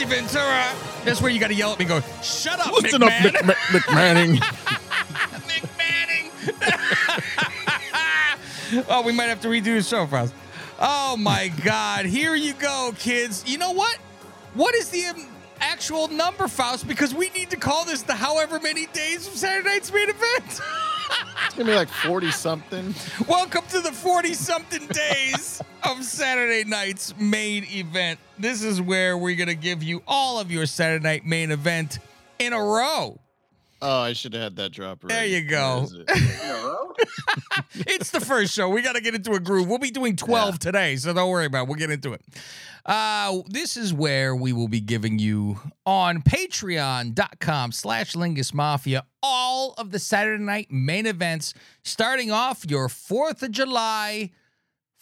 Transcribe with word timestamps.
Ventura. 0.00 0.72
That's 1.04 1.20
where 1.20 1.30
you 1.30 1.38
got 1.38 1.48
to 1.48 1.54
yell 1.54 1.72
at 1.72 1.78
me, 1.78 1.84
and 1.84 2.02
go, 2.02 2.08
"Shut 2.22 2.58
up, 2.60 2.72
Listen 2.72 3.02
up, 3.02 3.10
McMahon." 3.10 3.32
Mc, 3.32 3.46
Mc, 3.46 3.56
McManning. 3.82 4.36
McManning. 5.48 6.30
oh, 8.88 9.02
we 9.02 9.12
might 9.12 9.28
have 9.28 9.40
to 9.42 9.48
redo 9.48 9.76
the 9.76 9.82
show, 9.82 10.06
Faust. 10.06 10.34
Oh 10.80 11.16
my 11.16 11.48
God! 11.64 12.06
Here 12.06 12.34
you 12.34 12.54
go, 12.54 12.92
kids. 12.98 13.44
You 13.46 13.58
know 13.58 13.72
what? 13.72 13.96
What 14.54 14.74
is 14.74 14.88
the 14.90 15.04
um, 15.06 15.26
actual 15.60 16.08
number, 16.08 16.48
Faust? 16.48 16.88
Because 16.88 17.14
we 17.14 17.30
need 17.30 17.50
to 17.50 17.56
call 17.56 17.84
this 17.84 18.02
the 18.02 18.14
however 18.14 18.58
many 18.60 18.86
days 18.86 19.26
of 19.26 19.34
Saturday 19.34 19.68
night's 19.68 19.92
main 19.92 20.10
event. 20.10 20.60
It's 21.52 21.58
gonna 21.58 21.70
be 21.70 21.76
like 21.76 21.90
forty 21.90 22.30
something. 22.30 22.94
Welcome 23.28 23.64
to 23.72 23.82
the 23.82 23.92
40 23.92 24.32
something 24.32 24.86
days 24.86 25.60
of 25.82 26.02
Saturday 26.02 26.64
night's 26.64 27.14
main 27.18 27.64
event. 27.64 28.18
This 28.38 28.62
is 28.62 28.80
where 28.80 29.18
we're 29.18 29.36
to 29.48 29.54
give 29.54 29.82
you 29.82 30.02
all 30.08 30.40
of 30.40 30.50
your 30.50 30.64
Saturday 30.64 31.02
night 31.02 31.26
main 31.26 31.50
event 31.50 31.98
in 32.38 32.54
a 32.54 32.58
row. 32.58 33.20
Oh, 33.84 34.00
I 34.02 34.12
should 34.12 34.32
have 34.34 34.42
had 34.42 34.56
that 34.56 34.70
drop. 34.72 35.00
There 35.02 35.26
you 35.26 35.42
go. 35.42 35.88
It? 35.92 36.08
It's 37.74 38.10
the 38.10 38.20
first 38.20 38.52
show. 38.54 38.68
We 38.68 38.82
got 38.82 38.94
to 38.94 39.00
get 39.00 39.14
into 39.14 39.32
a 39.32 39.40
groove. 39.40 39.66
We'll 39.68 39.78
be 39.78 39.90
doing 39.90 40.14
12 40.16 40.54
Yeah. 40.54 40.58
today, 40.58 40.96
so 40.96 41.12
don't 41.12 41.30
worry 41.30 41.46
about 41.46 41.62
it. 41.64 41.68
We'll 41.68 41.78
get 41.78 41.90
into 41.90 42.12
it. 42.12 42.22
Uh, 42.84 43.40
this 43.48 43.76
is 43.76 43.92
where 43.94 44.34
we 44.36 44.52
will 44.52 44.68
be 44.68 44.80
giving 44.80 45.18
you 45.18 45.58
on 45.86 46.22
patreon.com 46.22 47.72
slash 47.72 48.12
lingus 48.14 48.52
mafia 48.52 49.04
all 49.22 49.74
of 49.78 49.90
the 49.90 49.98
Saturday 49.98 50.42
night 50.42 50.70
main 50.70 51.06
events, 51.06 51.54
starting 51.82 52.30
off 52.30 52.64
your 52.68 52.88
4th 52.88 53.42
of 53.42 53.50
July. 53.50 54.30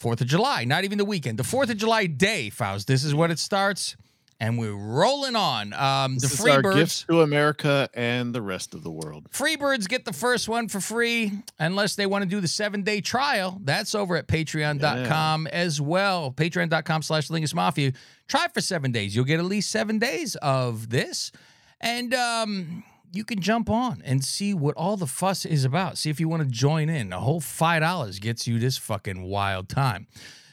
4th 0.01 0.21
of 0.21 0.27
July, 0.27 0.63
not 0.63 0.83
even 0.83 0.97
the 0.97 1.05
weekend. 1.05 1.37
The 1.37 1.43
4th 1.43 1.69
of 1.69 1.77
July 1.77 2.05
day, 2.07 2.49
Faust. 2.49 2.87
This 2.87 3.03
is 3.03 3.13
when 3.13 3.31
it 3.31 3.39
starts, 3.39 3.95
and 4.41 4.57
we're 4.57 4.73
rolling 4.73 5.35
on. 5.35 5.71
Um, 5.71 6.17
the 6.17 6.25
Freebirds. 6.25 6.73
gifts 6.73 7.03
to 7.03 7.21
America 7.21 7.87
and 7.93 8.33
the 8.33 8.41
rest 8.41 8.73
of 8.73 8.83
the 8.83 8.89
world. 8.89 9.29
Freebirds 9.31 9.87
get 9.87 10.03
the 10.03 10.13
first 10.13 10.49
one 10.49 10.67
for 10.67 10.81
free 10.81 11.31
unless 11.59 11.95
they 11.95 12.07
want 12.07 12.23
to 12.23 12.29
do 12.29 12.41
the 12.41 12.47
seven 12.47 12.81
day 12.81 13.01
trial. 13.01 13.59
That's 13.63 13.93
over 13.93 14.17
at 14.17 14.27
patreon.com 14.27 15.45
as 15.47 15.79
well. 15.79 16.31
Patreon.com 16.31 17.03
slash 17.03 17.27
Lingus 17.27 17.53
Mafia. 17.53 17.93
Try 18.27 18.47
for 18.47 18.61
seven 18.61 18.91
days. 18.91 19.15
You'll 19.15 19.25
get 19.25 19.39
at 19.39 19.45
least 19.45 19.69
seven 19.69 19.99
days 19.99 20.35
of 20.37 20.89
this. 20.89 21.31
And 21.79 22.11
um, 22.15 22.83
you 23.13 23.23
can 23.23 23.41
jump 23.41 23.69
on 23.69 24.01
and 24.03 24.25
see 24.25 24.55
what 24.55 24.75
all 24.75 24.97
the 24.97 25.05
fuss 25.05 25.45
is 25.45 25.65
about. 25.65 25.99
See 25.99 26.09
if 26.09 26.19
you 26.19 26.27
want 26.27 26.41
to 26.41 26.49
join 26.49 26.89
in. 26.89 27.13
A 27.13 27.19
whole 27.19 27.41
$5 27.41 28.19
gets 28.19 28.47
you 28.47 28.57
this 28.57 28.77
fucking 28.77 29.21
wild 29.21 29.69
time. 29.69 30.07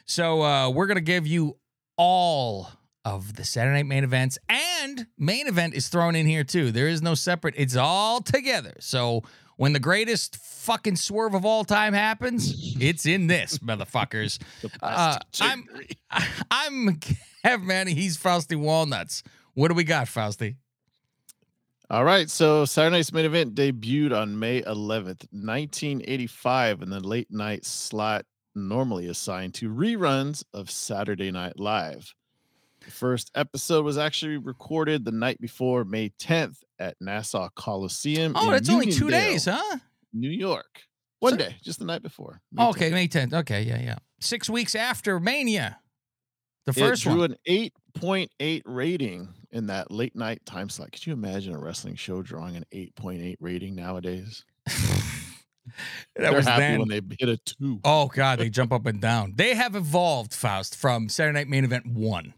So 0.05 0.43
uh, 0.43 0.69
we're 0.69 0.87
going 0.87 0.97
to 0.97 1.01
give 1.01 1.27
you 1.27 1.57
all 1.97 2.71
of 3.05 3.35
the 3.37 3.45
Saturday 3.45 3.79
night 3.79 3.87
main 3.87 4.05
events 4.05 4.39
and 4.49 5.07
main 5.17 5.47
event 5.47 5.75
is 5.75 5.89
thrown 5.89 6.15
in 6.15 6.27
here 6.27 6.45
too. 6.45 6.71
There 6.71 6.89
is 6.89 7.03
no 7.03 7.15
separate. 7.15 7.55
It's 7.57 7.77
all 7.77 8.21
together. 8.21 8.75
So 8.81 9.23
when 9.57 9.73
the 9.73 9.81
greatest 9.81 10.37
fucking 10.37 10.97
swerve 10.97 11.35
of 11.35 11.45
all 11.45 11.65
time 11.65 11.93
happens, 11.93 12.77
it's 12.81 13.07
in 13.07 13.27
this, 13.27 13.59
motherfuckers. 13.59 14.39
Uh, 14.83 15.19
I'm 15.41 15.67
I'm 16.51 17.01
Kev 17.45 17.63
Manny. 17.63 17.95
He's 17.95 18.17
Frosty 18.17 18.57
Walnuts. 18.57 19.23
What 19.55 19.69
do 19.69 19.75
we 19.75 19.85
got, 19.85 20.09
Frosty? 20.09 20.57
All 21.91 22.05
right, 22.05 22.29
so 22.29 22.67
Saturday 22.67 22.97
Night's 22.99 23.15
main 23.15 23.25
event 23.25 23.55
debuted 23.55 24.15
on 24.15 24.39
May 24.39 24.61
11th, 24.61 25.25
1985, 25.33 26.83
in 26.83 26.91
the 26.91 27.01
late 27.01 27.31
night 27.31 27.65
slot 27.65 28.27
normally 28.55 29.07
assigned 29.07 29.55
to 29.55 29.71
reruns 29.71 30.45
of 30.53 30.71
Saturday 30.71 31.31
Night 31.31 31.59
Live. 31.59 32.15
The 32.89 32.95
first 32.95 33.31
episode 33.35 33.85
was 33.85 33.99
actually 33.99 34.39
recorded 34.39 35.05
the 35.05 35.13
night 35.13 35.39
before 35.43 35.85
May 35.85 36.09
10th 36.19 36.57
at 36.79 36.97
Nassau 37.03 37.51
Coliseum. 37.55 38.33
Oh, 38.35 38.51
that's 38.51 38.71
only 38.71 38.91
two 38.91 39.11
days, 39.11 39.45
huh? 39.45 39.77
New 40.15 40.31
York. 40.31 40.81
One 41.19 41.33
So- 41.33 41.37
day, 41.37 41.57
just 41.63 41.81
the 41.81 41.85
night 41.85 42.03
before. 42.03 42.41
May 42.51 42.65
Okay, 42.69 42.89
10th. 42.89 42.93
May 42.95 43.09
10th. 43.09 43.35
Okay, 43.41 43.63
yeah, 43.65 43.79
yeah. 43.79 43.97
Six 44.21 44.49
weeks 44.49 44.75
after 44.75 45.21
Mania. 45.21 45.81
The 46.65 46.73
first 46.73 47.03
it 47.05 47.11
drew 47.11 47.19
one. 47.21 47.33
an 47.33 47.37
8.8 48.01 48.63
rating 48.65 49.29
in 49.53 49.67
that 49.67 49.91
late 49.91 50.17
night 50.17 50.41
time 50.47 50.71
slot. 50.71 50.91
Could 50.93 51.07
you 51.07 51.13
imagine 51.13 51.55
a 51.55 51.59
wrestling 51.59 51.95
show 51.97 52.23
drawing 52.23 52.57
an 52.57 52.65
8.8 52.73 53.37
rating 53.39 53.75
nowadays? 53.75 54.47
that 54.67 55.13
They're 56.17 56.33
was 56.33 56.47
happy 56.47 56.61
then. 56.63 56.79
when 56.79 56.89
they 56.89 57.03
hit 57.19 57.29
a 57.29 57.37
two. 57.37 57.81
Oh 57.85 58.07
God, 58.07 58.39
they 58.39 58.49
jump 58.49 58.73
up 58.73 58.87
and 58.87 58.99
down. 58.99 59.35
They 59.37 59.55
have 59.55 59.77
evolved, 59.77 60.33
Faust, 60.33 60.75
from 60.75 61.11
Saturday 61.11 61.39
Night 61.41 61.49
Main 61.49 61.65
Event 61.65 61.87
one. 61.87 62.33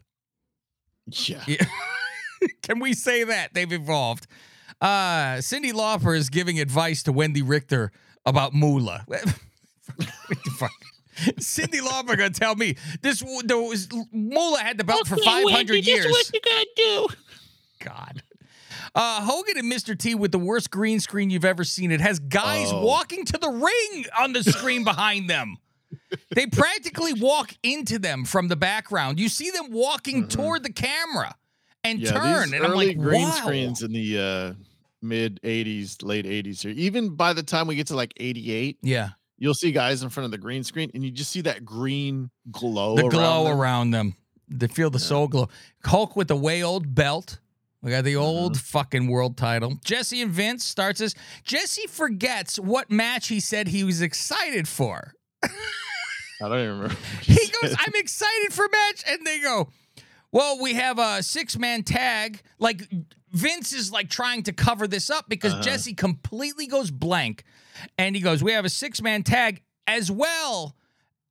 Yeah. 1.12 1.42
Yeah. 1.46 1.64
Can 2.62 2.78
we 2.80 2.94
say 2.94 3.24
that 3.24 3.52
they've 3.54 3.72
evolved? 3.72 4.26
Uh, 4.80 5.36
Cyndi 5.38 5.72
Lauper 5.72 6.16
is 6.16 6.30
giving 6.30 6.58
advice 6.58 7.02
to 7.02 7.12
Wendi 7.12 7.42
Richter 7.44 7.92
about 8.24 8.54
Moolah. 8.54 9.04
What 9.96 10.44
the 10.44 10.50
fuck? 10.52 10.70
Cyndi 11.40 11.80
Lauper 11.80 12.16
gonna 12.16 12.30
tell 12.30 12.54
me 12.54 12.76
this? 13.02 13.22
There 13.44 13.58
was 13.58 13.88
Moolah 14.12 14.60
had 14.60 14.78
the 14.78 14.84
belt 14.84 15.06
for 15.06 15.16
five 15.18 15.50
hundred 15.50 15.86
years. 15.86 16.06
What 16.06 16.30
you 16.32 16.40
gotta 16.40 16.66
do. 16.76 17.08
God. 17.84 18.22
Uh, 18.94 19.20
Hogan 19.22 19.58
and 19.58 19.70
Mr. 19.70 19.98
T 19.98 20.14
with 20.14 20.32
the 20.32 20.38
worst 20.38 20.70
green 20.70 20.98
screen 21.00 21.28
you've 21.28 21.44
ever 21.44 21.64
seen. 21.64 21.90
It 21.92 22.00
has 22.00 22.18
guys 22.20 22.68
Oh. 22.72 22.84
walking 22.84 23.24
to 23.26 23.36
the 23.38 23.48
ring 23.50 24.04
on 24.18 24.32
the 24.32 24.42
screen 24.42 24.84
behind 24.84 25.28
them. 25.28 25.58
They 26.34 26.46
practically 26.46 27.12
walk 27.14 27.54
into 27.62 27.98
them 27.98 28.24
from 28.24 28.48
the 28.48 28.56
background. 28.56 29.18
You 29.18 29.28
see 29.28 29.50
them 29.50 29.70
walking 29.70 30.28
toward 30.28 30.62
the 30.62 30.72
camera 30.72 31.34
and 31.82 31.98
Yeah, 31.98 32.12
turn, 32.12 32.54
and 32.54 32.64
I'm 32.64 32.74
like, 32.74 32.96
green 32.98 33.22
wow. 33.28 33.30
screens 33.32 33.82
in 33.82 33.92
the 33.92 34.18
uh, 34.18 34.54
mid 35.02 35.40
80s, 35.42 36.02
late 36.04 36.26
80s 36.26 36.62
here. 36.62 36.72
Even 36.72 37.16
by 37.16 37.32
the 37.32 37.42
time 37.42 37.66
we 37.66 37.74
get 37.74 37.88
to 37.88 37.96
like 37.96 38.12
88, 38.18 38.78
Yeah, 38.82 39.08
you'll 39.38 39.54
see 39.54 39.72
guys 39.72 40.02
in 40.02 40.08
front 40.10 40.26
of 40.26 40.30
the 40.30 40.38
green 40.38 40.62
screen 40.62 40.90
and 40.94 41.02
you 41.04 41.10
just 41.10 41.30
see 41.32 41.40
that 41.42 41.64
green 41.64 42.30
glow. 42.52 42.94
the 42.96 43.02
around 43.02 43.10
glow 43.10 43.44
them. 43.44 43.58
around 43.58 43.90
them. 43.90 44.14
They 44.48 44.66
feel 44.68 44.90
the 44.90 44.98
soul 44.98 45.26
glow. 45.28 45.48
Hulk 45.84 46.16
with 46.16 46.28
the 46.28 46.36
way 46.36 46.62
old 46.62 46.94
belt. 46.94 47.38
We 47.82 47.90
got 47.90 48.04
the 48.04 48.16
old 48.16 48.56
Uh-huh. 48.56 48.62
fucking 48.66 49.08
world 49.08 49.36
title. 49.38 49.78
Jesse 49.84 50.20
and 50.20 50.30
Vince 50.30 50.64
starts 50.64 51.00
this. 51.00 51.14
Jesse 51.44 51.86
forgets 51.88 52.58
what 52.58 52.90
match 52.90 53.28
he 53.28 53.40
said 53.40 53.68
he 53.68 53.84
was 53.84 54.02
excited 54.02 54.68
for. 54.68 55.14
I 56.42 56.48
don't 56.48 56.58
even 56.60 56.70
remember. 56.80 56.96
He 57.22 57.48
goes, 57.62 57.74
I'm 57.78 57.92
excited 57.94 58.52
for 58.52 58.66
match. 58.70 59.04
And 59.08 59.26
they 59.26 59.40
go, 59.40 59.68
Well, 60.32 60.60
we 60.60 60.74
have 60.74 60.98
a 60.98 61.22
six 61.22 61.58
man 61.58 61.82
tag. 61.82 62.42
Like 62.58 62.88
Vince 63.32 63.72
is 63.72 63.92
like 63.92 64.08
trying 64.10 64.42
to 64.44 64.52
cover 64.52 64.86
this 64.88 65.10
up 65.10 65.28
because 65.28 65.52
Uh-huh. 65.54 65.62
Jesse 65.62 65.94
completely 65.94 66.66
goes 66.66 66.90
blank. 66.90 67.44
And 67.98 68.14
he 68.16 68.22
goes, 68.22 68.42
We 68.42 68.52
have 68.52 68.64
a 68.64 68.70
six 68.70 69.00
man 69.02 69.22
tag 69.22 69.62
as 69.86 70.10
well 70.10 70.76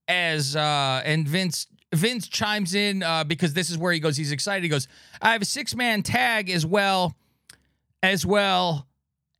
as 0.08 0.56
uh 0.56 1.02
and 1.06 1.28
Vince 1.28 1.68
Vince 1.94 2.28
chimes 2.28 2.74
in 2.76 3.04
uh 3.04 3.24
because 3.24 3.54
this 3.54 3.70
is 3.70 3.78
where 3.78 3.92
he 3.94 4.00
goes, 4.00 4.18
he's 4.18 4.32
excited. 4.32 4.64
He 4.64 4.70
goes, 4.70 4.88
I 5.22 5.32
have 5.34 5.42
a 5.42 5.46
six 5.46 5.76
man 5.76 6.04
tag 6.04 6.50
as 6.50 6.66
well, 6.66 7.16
as 8.04 8.26
well. 8.26 8.88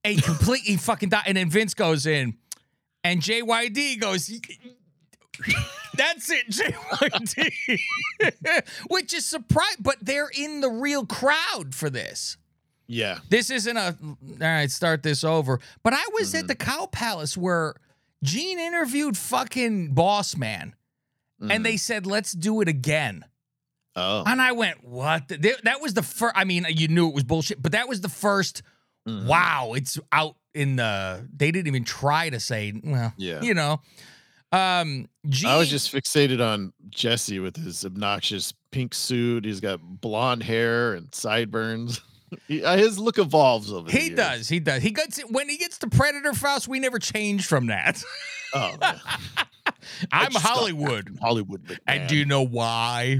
A 0.06 0.16
completely 0.16 0.78
fucking 0.88 1.10
die. 1.10 1.24
And 1.26 1.36
then 1.38 1.50
Vince 1.50 1.74
goes 1.74 2.06
in 2.06 2.36
and 3.04 3.22
JYD 3.22 4.00
goes, 4.00 4.32
that's 5.96 6.30
it, 6.30 6.48
JYD. 6.50 7.80
Which 8.90 9.14
is 9.14 9.26
surprise, 9.26 9.76
but 9.80 9.98
they're 10.02 10.30
in 10.36 10.62
the 10.62 10.70
real 10.70 11.06
crowd 11.06 11.74
for 11.74 11.90
this. 11.90 12.38
yeah. 12.88 13.20
This 13.30 13.50
isn't 13.50 13.78
a 13.78 13.96
all 14.02 14.18
right, 14.40 14.70
start 14.72 15.04
this 15.04 15.24
over. 15.24 15.60
But 15.84 15.94
I 15.94 16.04
was 16.14 16.34
at 16.36 16.48
the 16.48 16.56
Cow 16.56 16.88
Palace 16.92 17.38
where 17.38 17.76
Gene 18.24 18.60
interviewed 18.60 19.18
fucking 19.18 19.94
Boss 19.94 20.36
Man, 20.36 20.76
and 21.42 21.66
they 21.66 21.78
said, 21.78 22.06
let's 22.06 22.32
do 22.34 22.62
it 22.62 22.68
again. 22.68 23.24
Oh. 23.96 24.24
And 24.26 24.42
I 24.42 24.52
went, 24.52 24.84
what? 24.84 25.28
they- 25.30 25.56
That 25.64 25.82
was 25.82 25.94
the 25.94 26.04
first, 26.04 26.34
I 26.38 26.44
mean, 26.46 26.66
you 26.70 26.88
knew 26.88 27.10
it 27.10 27.16
was 27.16 27.24
bullshit, 27.24 27.62
but 27.62 27.72
that 27.74 27.88
was 27.90 28.02
the 28.02 28.08
1st 28.08 28.62
Mhm. 29.08 29.26
wow, 29.26 29.74
it's 29.76 29.98
out 30.12 30.36
in 30.54 30.76
the, 30.76 31.26
they 31.36 31.52
didn't 31.52 31.68
even 31.68 31.86
try 31.86 32.30
to 32.30 32.40
say, 32.40 32.74
well, 32.84 33.14
Yeah. 33.18 33.42
you 33.42 33.54
know. 33.54 33.82
Um, 34.52 35.08
Gene, 35.28 35.50
I 35.50 35.58
was 35.58 35.70
just 35.70 35.92
fixated 35.94 36.42
on 36.46 36.74
Jesse 36.90 37.40
with 37.40 37.56
his 37.56 37.86
obnoxious 37.86 38.54
pink 38.72 38.94
suit. 38.96 39.46
He's 39.46 39.60
got 39.60 39.80
blonde 39.82 40.44
hair 40.44 40.94
and 40.94 41.14
sideburns. 41.14 42.02
He- 42.48 42.64
uh, 42.64 42.78
his 42.78 43.00
look 43.00 43.18
evolves 43.18 43.74
over 43.74 43.90
He 43.90 44.12
does. 44.12 44.48
He 44.48 44.60
does. 44.60 44.84
He 44.84 44.92
gets 44.92 45.20
when 45.32 45.50
he 45.50 45.58
gets 45.58 45.80
to 45.80 45.88
Predator 45.88 46.34
Faust. 46.34 46.68
We 46.68 46.80
never 46.80 47.00
change 47.00 47.48
from 47.48 47.68
that. 47.68 48.04
Oh, 48.54 48.76
yeah. 48.82 48.98
I'm 50.12 50.32
Hollywood, 50.34 51.18
Hollywood. 51.22 51.64
McMahon. 51.66 51.78
and 51.88 52.10
do 52.10 52.16
you 52.16 52.26
know 52.26 52.42
why? 52.44 53.20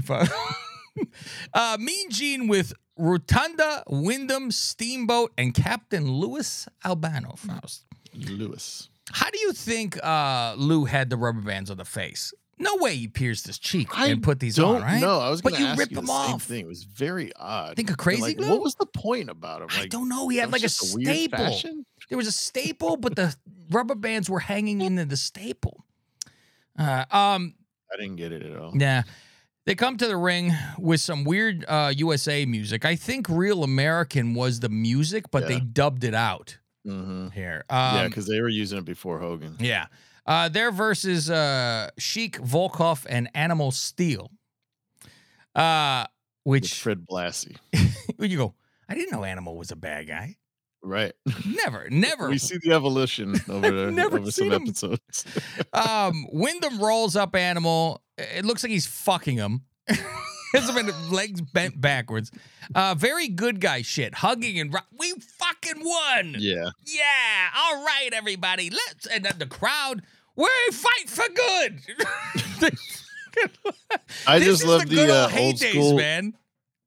uh, 1.54 1.76
mean 1.78 2.10
Gene 2.10 2.48
with 2.48 2.72
Rotunda, 2.96 3.82
Windham, 3.88 4.50
Steamboat, 4.50 5.32
and 5.38 5.54
Captain 5.54 6.10
Louis 6.10 6.68
Albano. 6.84 7.34
Faust. 7.36 7.84
Lewis. 8.14 8.88
How 9.12 9.30
do 9.30 9.38
you 9.40 9.52
think 9.52 10.02
uh, 10.04 10.54
Lou 10.56 10.84
had 10.84 11.10
the 11.10 11.16
rubber 11.16 11.40
bands 11.40 11.70
on 11.70 11.76
the 11.76 11.84
face? 11.84 12.32
No 12.58 12.76
way 12.76 12.94
he 12.94 13.08
pierced 13.08 13.46
his 13.46 13.58
cheek 13.58 13.88
I 13.98 14.08
and 14.08 14.22
put 14.22 14.38
these 14.38 14.56
Don't 14.56 14.76
on, 14.76 14.82
right? 14.82 15.00
know. 15.00 15.18
I 15.18 15.30
was 15.30 15.40
But 15.40 15.52
going 15.52 15.62
to 15.62 15.66
you 15.66 15.72
ask 15.72 15.78
rip 15.78 15.90
you 15.90 15.94
the 15.94 16.00
them 16.02 16.08
same 16.08 16.34
off. 16.34 16.42
thing. 16.42 16.60
It 16.60 16.68
was 16.68 16.84
very 16.84 17.32
odd. 17.36 17.74
Think 17.74 17.88
of 17.90 17.96
crazy 17.96 18.20
like, 18.20 18.36
glue? 18.36 18.50
What 18.50 18.60
was 18.60 18.74
the 18.74 18.84
point 18.84 19.30
about 19.30 19.62
him? 19.62 19.68
I 19.72 19.86
don't 19.86 20.10
know. 20.10 20.28
He 20.28 20.36
had 20.36 20.52
like 20.52 20.60
a 20.60 20.64
was 20.66 20.78
just 20.78 20.94
weird 20.94 21.06
staple. 21.08 21.38
fashion? 21.38 21.86
There 22.10 22.18
was 22.18 22.26
a 22.26 22.32
staple, 22.32 22.98
but 22.98 23.16
the 23.16 23.34
rubber 23.70 23.94
bands 23.94 24.28
were 24.28 24.40
hanging 24.40 24.82
into 24.82 25.06
the 25.06 25.16
staple. 25.16 25.84
Uh, 26.78 27.04
um, 27.10 27.54
I 27.92 27.96
didn't 27.98 28.16
get 28.16 28.32
it 28.32 28.42
at 28.42 28.56
all. 28.58 28.72
yeah. 28.76 29.02
They 29.66 29.74
come 29.74 29.96
to 29.98 30.06
the 30.06 30.16
ring 30.16 30.52
with 30.78 31.00
some 31.00 31.22
weird 31.24 31.64
uh, 31.68 31.92
USA 31.96 32.44
music. 32.44 32.84
I 32.84 32.96
think 32.96 33.28
Real 33.28 33.62
American 33.62 34.34
was 34.34 34.60
the 34.60 34.68
music, 34.70 35.30
but 35.30 35.46
they 35.48 35.60
dubbed 35.60 36.02
it 36.02 36.14
out 36.14 36.58
hmm 36.84 37.28
here. 37.28 37.64
yeah, 37.70 38.00
Um, 38.02 38.08
because 38.08 38.26
they 38.26 38.40
were 38.40 38.48
using 38.48 38.78
it 38.78 38.84
before 38.84 39.18
Hogan. 39.18 39.56
yeah. 39.58 39.86
Uh, 40.26 40.48
their 40.48 40.70
versus 40.70 41.28
uh, 41.30 41.90
Sheik, 41.98 42.38
Volkoff, 42.40 43.04
and 43.08 43.28
Animal 43.34 43.70
Steele. 43.72 44.30
Uh, 45.54 46.04
With 46.44 46.62
which 46.62 46.74
Fred 46.80 47.04
Blassie. 47.10 47.56
you 48.18 48.36
go, 48.36 48.54
I 48.88 48.94
didn't 48.94 49.12
know 49.12 49.24
Animal 49.24 49.56
was 49.56 49.70
a 49.70 49.76
bad 49.76 50.06
guy. 50.06 50.36
Right. 50.82 51.12
Never, 51.46 51.88
never. 51.90 52.28
we 52.30 52.38
see 52.38 52.58
the 52.62 52.72
evolution 52.72 53.34
over, 53.48 53.70
the, 53.86 53.90
never 53.90 54.18
over 54.18 54.30
seen 54.30 54.50
some 54.50 54.62
him. 54.62 54.68
episodes. 54.68 55.24
Um, 55.72 56.26
Windham 56.32 56.78
rolls 56.78 57.16
up 57.16 57.34
Animal. 57.34 58.02
It 58.16 58.44
looks 58.44 58.62
like 58.62 58.70
he's 58.70 58.86
fucking 58.86 59.36
him. 59.36 59.62
His 60.52 60.68
legs 61.10 61.40
bent 61.40 61.80
backwards. 61.80 62.30
Uh, 62.74 62.94
very 62.96 63.28
good 63.28 63.60
guy 63.60 63.82
shit. 63.82 64.14
Hugging 64.16 64.58
and 64.58 64.72
ro- 64.74 64.80
we 64.98 65.12
fucking 65.62 65.84
won. 65.84 66.36
yeah. 66.38 66.70
Yeah. 66.86 67.48
All 67.56 67.84
right, 67.84 68.10
everybody. 68.12 68.70
Let's 68.70 69.06
and 69.06 69.24
then 69.24 69.34
the 69.38 69.46
crowd. 69.46 70.02
We 70.36 70.48
fight 70.72 71.08
for 71.08 71.26
good. 71.34 71.80
I 74.26 74.38
just 74.38 74.64
love 74.64 74.88
the, 74.88 74.94
the, 74.96 75.12
uh, 75.14 75.22
old 75.24 75.32
heydays, 75.32 75.70
school 75.70 75.96
man. 75.96 76.34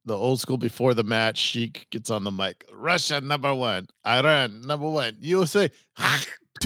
the 0.05 0.17
old 0.17 0.39
school 0.39 0.57
before 0.57 0.93
the 0.93 1.03
match, 1.03 1.37
Sheik 1.37 1.87
gets 1.91 2.09
on 2.09 2.23
the 2.23 2.31
mic. 2.31 2.65
Russia 2.73 3.21
number 3.21 3.53
one, 3.53 3.87
Iran 4.07 4.61
number 4.61 4.89
one, 4.89 5.17
USA. 5.19 5.69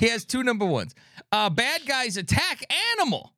he 0.00 0.08
has 0.08 0.24
two 0.24 0.42
number 0.42 0.64
ones. 0.66 0.94
Uh, 1.30 1.50
bad 1.50 1.82
guys 1.86 2.16
attack 2.16 2.64
Animal, 2.96 3.32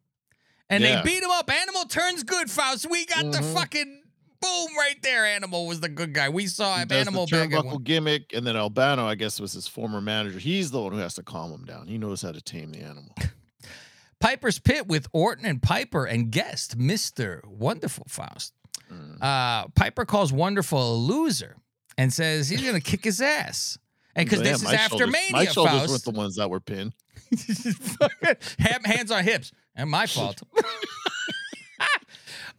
and 0.70 0.82
Yeah. 0.82 1.02
they 1.02 1.10
beat 1.10 1.22
him 1.22 1.30
up. 1.30 1.50
Animal 1.50 1.84
turns 1.84 2.22
good, 2.22 2.50
Faust. 2.50 2.88
We 2.90 3.04
got 3.06 3.30
the 3.32 3.38
Mhm. 3.40 3.54
fucking 3.54 3.99
boom 4.40 4.68
right 4.76 4.96
there. 5.02 5.24
Animal 5.26 5.66
was 5.66 5.80
the 5.80 5.88
good 5.88 6.12
guy. 6.12 6.28
We 6.28 6.46
saw 6.46 6.76
him. 6.78 6.90
Animal 6.90 7.26
the 7.26 7.36
turnbuckle 7.36 7.82
gimmick, 7.84 8.32
and 8.34 8.46
then 8.46 8.56
Albano, 8.56 9.06
I 9.06 9.14
guess, 9.14 9.38
was 9.40 9.52
his 9.52 9.66
former 9.68 10.00
manager. 10.00 10.38
He's 10.38 10.70
the 10.70 10.80
one 10.80 10.92
who 10.92 10.98
has 10.98 11.14
to 11.14 11.22
calm 11.22 11.52
him 11.52 11.64
down. 11.64 11.86
He 11.88 11.98
knows 11.98 12.22
how 12.22 12.32
to 12.32 12.40
tame 12.40 12.72
the 12.72 12.80
animal. 12.80 13.14
Piper's 14.20 14.58
Pit 14.58 14.86
with 14.86 15.06
Orton 15.12 15.46
and 15.46 15.62
Piper 15.62 16.04
and 16.04 16.30
guest 16.30 16.76
Mister 16.76 17.42
Wonderful 17.46 18.04
Faust. 18.08 18.52
Mm. 18.92 19.22
Uh, 19.22 19.68
Piper 19.74 20.04
calls 20.04 20.32
Wonderful 20.32 20.94
a 20.94 20.96
loser 20.96 21.56
and 21.96 22.12
says 22.12 22.48
he's 22.48 22.62
gonna 22.62 22.80
kick 22.80 23.04
his 23.04 23.20
ass. 23.20 23.78
And 24.16 24.28
because 24.28 24.42
this 24.42 24.62
is 24.62 24.72
after 24.72 24.98
shoulders- 24.98 25.12
Mania, 25.12 25.32
My 25.32 25.44
shoulders 25.46 25.72
Faust. 25.72 25.90
weren't 25.90 26.04
the 26.04 26.10
ones 26.10 26.36
that 26.36 26.50
were 26.50 26.60
pinned. 26.60 26.92
Hands 28.58 29.10
on 29.10 29.24
hips. 29.24 29.52
And 29.76 29.88
my 29.88 30.06
fault. 30.08 30.42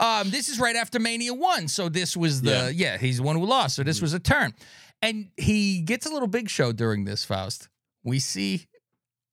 Um, 0.02 0.30
this 0.32 0.50
is 0.50 0.60
right 0.60 0.76
after 0.76 1.00
Mania 1.00 1.34
1. 1.34 1.68
So 1.70 1.88
this 1.88 2.18
was 2.18 2.42
the, 2.42 2.74
yeah, 2.76 2.98
he's 2.98 3.18
the 3.18 3.24
one 3.24 3.38
who 3.38 3.46
lost. 3.46 3.76
So 3.76 3.84
this 3.84 3.98
Mm-hmm. 3.98 4.04
was 4.04 4.14
a 4.14 4.20
turn. 4.20 4.54
And 5.02 5.30
he 5.38 5.82
gets 5.82 6.06
a 6.06 6.10
little 6.10 6.28
big 6.28 6.50
show 6.50 6.72
during 6.74 7.06
this, 7.06 7.24
Faust. 7.24 7.70
We 8.04 8.20
see 8.20 8.68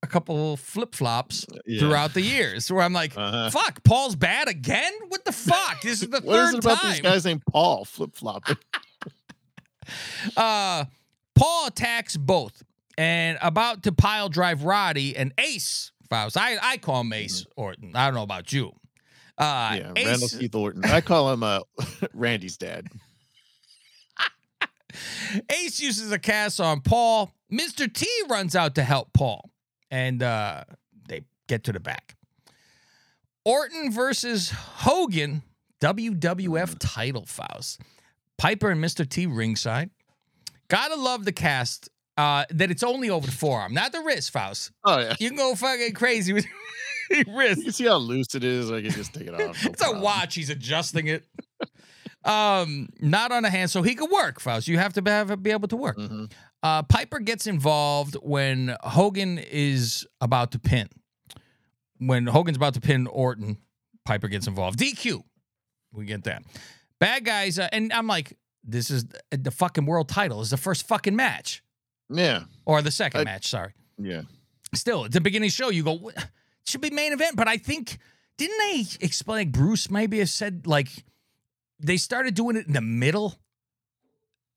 a 0.02 0.06
couple 0.06 0.56
flip 0.56 0.94
flops 0.94 1.44
Yeah. 1.66 1.80
throughout 1.80 2.14
the 2.14 2.20
years 2.22 2.70
where 2.70 2.82
I'm 2.82 2.92
like, 2.92 3.16
Uh-huh. 3.16 3.50
fuck, 3.50 3.82
Paul's 3.82 4.14
bad 4.14 4.48
again? 4.48 4.92
What 5.08 5.24
the 5.24 5.32
fuck? 5.32 5.80
This 5.82 6.02
is 6.02 6.08
the 6.10 6.20
What 6.24 6.38
is 6.38 6.50
third 6.50 6.54
it 6.58 6.64
about 6.64 6.78
time. 6.80 6.92
these 6.92 7.00
guys 7.00 7.24
named 7.24 7.42
Paul 7.50 7.84
flip 7.84 8.14
flopping? 8.14 8.56
Uh, 10.36 10.84
Paul 11.34 11.66
attacks 11.68 12.16
both 12.16 12.62
and 12.98 13.38
about 13.40 13.84
to 13.84 13.92
pile 13.92 14.28
drive 14.28 14.64
Roddy 14.64 15.16
and 15.16 15.32
Ace 15.38 15.92
Faust. 16.10 16.36
I, 16.36 16.56
I 16.62 16.76
call 16.78 17.00
him 17.02 17.12
Ace 17.12 17.46
Orton. 17.56 17.92
I 17.94 18.06
don't 18.06 18.14
know 18.14 18.22
about 18.22 18.52
you. 18.52 18.72
Uh, 19.38 19.76
yeah, 19.78 19.92
Randall 19.94 20.24
Ace, 20.24 20.36
Keith 20.36 20.54
Orton. 20.54 20.84
I 20.84 21.00
call 21.00 21.32
him 21.32 21.42
uh, 21.44 21.60
Randy's 22.12 22.56
dad. 22.56 22.88
Ace 25.50 25.80
uses 25.80 26.10
a 26.10 26.18
cast 26.18 26.60
on 26.60 26.80
Paul. 26.80 27.30
Mr. 27.52 27.92
T 27.92 28.06
runs 28.28 28.56
out 28.56 28.74
to 28.74 28.82
help 28.82 29.12
Paul, 29.12 29.50
and 29.90 30.22
uh, 30.22 30.64
they 31.08 31.22
get 31.46 31.64
to 31.64 31.72
the 31.72 31.80
back. 31.80 32.16
Orton 33.44 33.92
versus 33.92 34.50
Hogan, 34.50 35.42
WWF 35.80 36.76
title 36.78 37.24
Faust. 37.24 37.80
Piper 38.36 38.70
and 38.70 38.82
Mr. 38.82 39.08
T 39.08 39.26
ringside. 39.26 39.90
Gotta 40.68 40.96
love 40.96 41.24
the 41.24 41.32
cast. 41.32 41.88
Uh, 42.16 42.44
that 42.50 42.68
it's 42.68 42.82
only 42.82 43.08
over 43.10 43.26
the 43.26 43.32
forearm, 43.32 43.72
not 43.72 43.92
the 43.92 44.00
wrist, 44.00 44.32
Faust. 44.32 44.72
Oh 44.84 44.98
yeah, 44.98 45.14
You 45.20 45.28
can 45.28 45.38
go 45.38 45.54
fucking 45.54 45.92
crazy 45.94 46.32
with 46.32 46.44
your 47.26 47.42
you 47.44 47.70
see 47.70 47.86
how 47.86 47.96
loose 47.96 48.34
it 48.34 48.44
is. 48.44 48.70
I 48.70 48.82
can 48.82 48.90
just 48.90 49.14
take 49.14 49.26
it 49.28 49.34
off. 49.34 49.40
no 49.40 49.52
It's 49.70 49.84
a 49.86 49.98
watch. 49.98 50.34
He's 50.34 50.50
adjusting 50.50 51.06
it. 51.08 51.24
um, 52.24 52.88
not 53.00 53.32
on 53.32 53.44
a 53.44 53.50
hand, 53.50 53.70
so 53.70 53.82
he 53.82 53.94
could 53.94 54.10
work, 54.10 54.40
Faust. 54.40 54.68
You 54.68 54.78
have 54.78 54.92
to 54.94 55.02
have, 55.10 55.42
be 55.42 55.50
able 55.50 55.68
to 55.68 55.76
work. 55.76 55.96
Mhm. 55.96 56.30
Uh, 56.62 56.82
Piper 56.82 57.20
gets 57.20 57.46
involved 57.46 58.16
when 58.22 58.76
Hogan 58.82 59.38
is 59.38 60.06
about 60.20 60.50
to 60.52 60.58
pin. 60.58 60.88
When 61.98 62.26
Hogan's 62.26 62.56
about 62.56 62.74
to 62.74 62.80
pin 62.80 63.06
Orton, 63.06 63.58
Piper 64.04 64.28
gets 64.28 64.46
involved. 64.46 64.78
DQ. 64.78 65.22
We 65.92 66.04
get 66.04 66.24
that. 66.24 66.42
Bad 67.00 67.24
guys, 67.24 67.58
uh, 67.58 67.68
and 67.72 67.92
I'm 67.92 68.06
like, 68.08 68.36
this 68.64 68.90
is 68.90 69.04
the, 69.06 69.36
the 69.36 69.50
fucking 69.52 69.86
world 69.86 70.08
title. 70.08 70.40
Is 70.40 70.50
the 70.50 70.56
first 70.56 70.86
fucking 70.88 71.14
match 71.16 71.62
Yeah, 72.10 72.44
or 72.66 72.82
the 72.82 72.90
second 72.90 73.20
I- 73.22 73.24
match? 73.24 73.46
Sorry. 73.48 73.72
yeah. 73.96 74.22
Still, 74.74 75.06
at 75.06 75.12
the 75.12 75.20
beginning 75.22 75.46
of 75.46 75.52
the 75.52 75.56
show, 75.56 75.70
you 75.70 75.82
go, 75.82 75.92
"What- 75.94 76.28
should 76.68 76.80
be 76.80 76.90
main 76.90 77.12
event. 77.12 77.36
But 77.36 77.48
I 77.48 77.56
think 77.56 77.98
didn't 78.36 78.58
they 78.58 78.84
explain? 79.00 79.38
Like 79.38 79.52
Bruce 79.52 79.90
maybe 79.90 80.18
have 80.20 80.28
said 80.30 80.66
like 80.66 80.88
they 81.80 81.96
started 81.96 82.34
doing 82.34 82.56
it 82.56 82.66
in 82.66 82.72
the 82.72 82.80
middle 82.80 83.34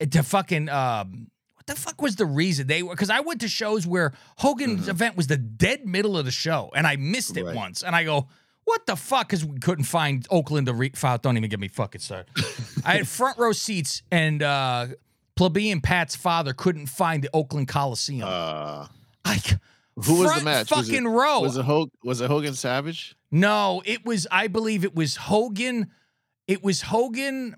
to 0.00 0.22
fucking 0.22 0.68
um. 0.68 1.28
What 1.54 1.66
the 1.76 1.80
fuck 1.80 2.02
was 2.02 2.16
the 2.16 2.26
reason 2.26 2.66
they 2.66 2.82
were? 2.82 2.92
Because 2.92 3.08
I 3.10 3.20
went 3.20 3.40
to 3.42 3.48
shows 3.48 3.86
where 3.86 4.12
Hogan's 4.38 4.86
Mhm. 4.86 4.90
event 4.90 5.16
was 5.16 5.28
the 5.28 5.36
dead 5.36 5.86
middle 5.86 6.18
of 6.18 6.24
the 6.24 6.32
show, 6.32 6.72
and 6.74 6.88
I 6.88 6.96
missed 6.96 7.36
it 7.36 7.44
Right. 7.44 7.54
once, 7.54 7.82
and 7.84 7.94
I 7.94 8.04
go. 8.04 8.28
What 8.64 8.86
the 8.86 8.94
fuck? 8.94 9.28
Because 9.28 9.44
we 9.44 9.58
couldn't 9.58 9.84
find 9.86 10.24
Oakland 10.30 10.66
to 10.68 10.72
re- 10.72 10.92
file. 10.94 11.18
Don't 11.18 11.36
even 11.36 11.50
get 11.50 11.58
me 11.58 11.66
fucking 11.66 12.00
started. 12.00 12.26
I 12.84 12.94
had 12.98 13.08
front 13.08 13.36
row 13.36 13.50
seats, 13.50 14.02
and 14.12 14.40
uh, 14.40 14.86
plebeian 15.34 15.80
Pat's 15.80 16.14
father 16.14 16.52
couldn't 16.52 16.86
find 16.86 17.24
the 17.24 17.30
Oakland 17.34 17.66
Coliseum. 17.66 18.22
Uh, 18.28 18.86
I, 19.24 19.42
who 19.96 20.20
was 20.20 20.34
the 20.38 20.44
match? 20.44 20.70
Was 20.70 20.88
it- 20.88 20.92
Fucking 20.92 21.08
row. 21.08 21.40
was 21.40 21.56
it 21.56 21.64
Hog- 21.64 21.90
Was 22.04 22.20
it 22.20 22.28
Hogan 22.28 22.54
Savage? 22.54 23.14
no, 23.30 23.82
it 23.84 24.04
was. 24.04 24.26
I 24.30 24.48
believe 24.48 24.84
it 24.84 24.94
was 24.94 25.16
Hogan. 25.16 25.90
It 26.48 26.62
was 26.62 26.82
Hogan, 26.82 27.56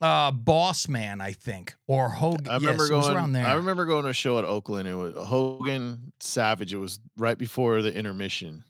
uh, 0.00 0.30
Boss 0.32 0.88
Man, 0.88 1.20
I 1.20 1.32
think, 1.32 1.74
or 1.86 2.08
Hogan. 2.08 2.48
I 2.48 2.54
remember 2.56 2.84
yes, 2.84 2.90
going. 2.90 3.14
around 3.16 3.32
there. 3.32 3.46
I 3.46 3.54
remember 3.54 3.84
going 3.84 4.04
to 4.04 4.10
a 4.10 4.14
show 4.14 4.38
at 4.38 4.44
Oakland. 4.44 4.88
It 4.88 4.94
was 4.94 5.14
Hogan 5.16 6.12
Savage. 6.20 6.72
It 6.72 6.78
was 6.78 6.98
right 7.16 7.36
before 7.38 7.82
the 7.82 7.94
intermission. 7.94 8.64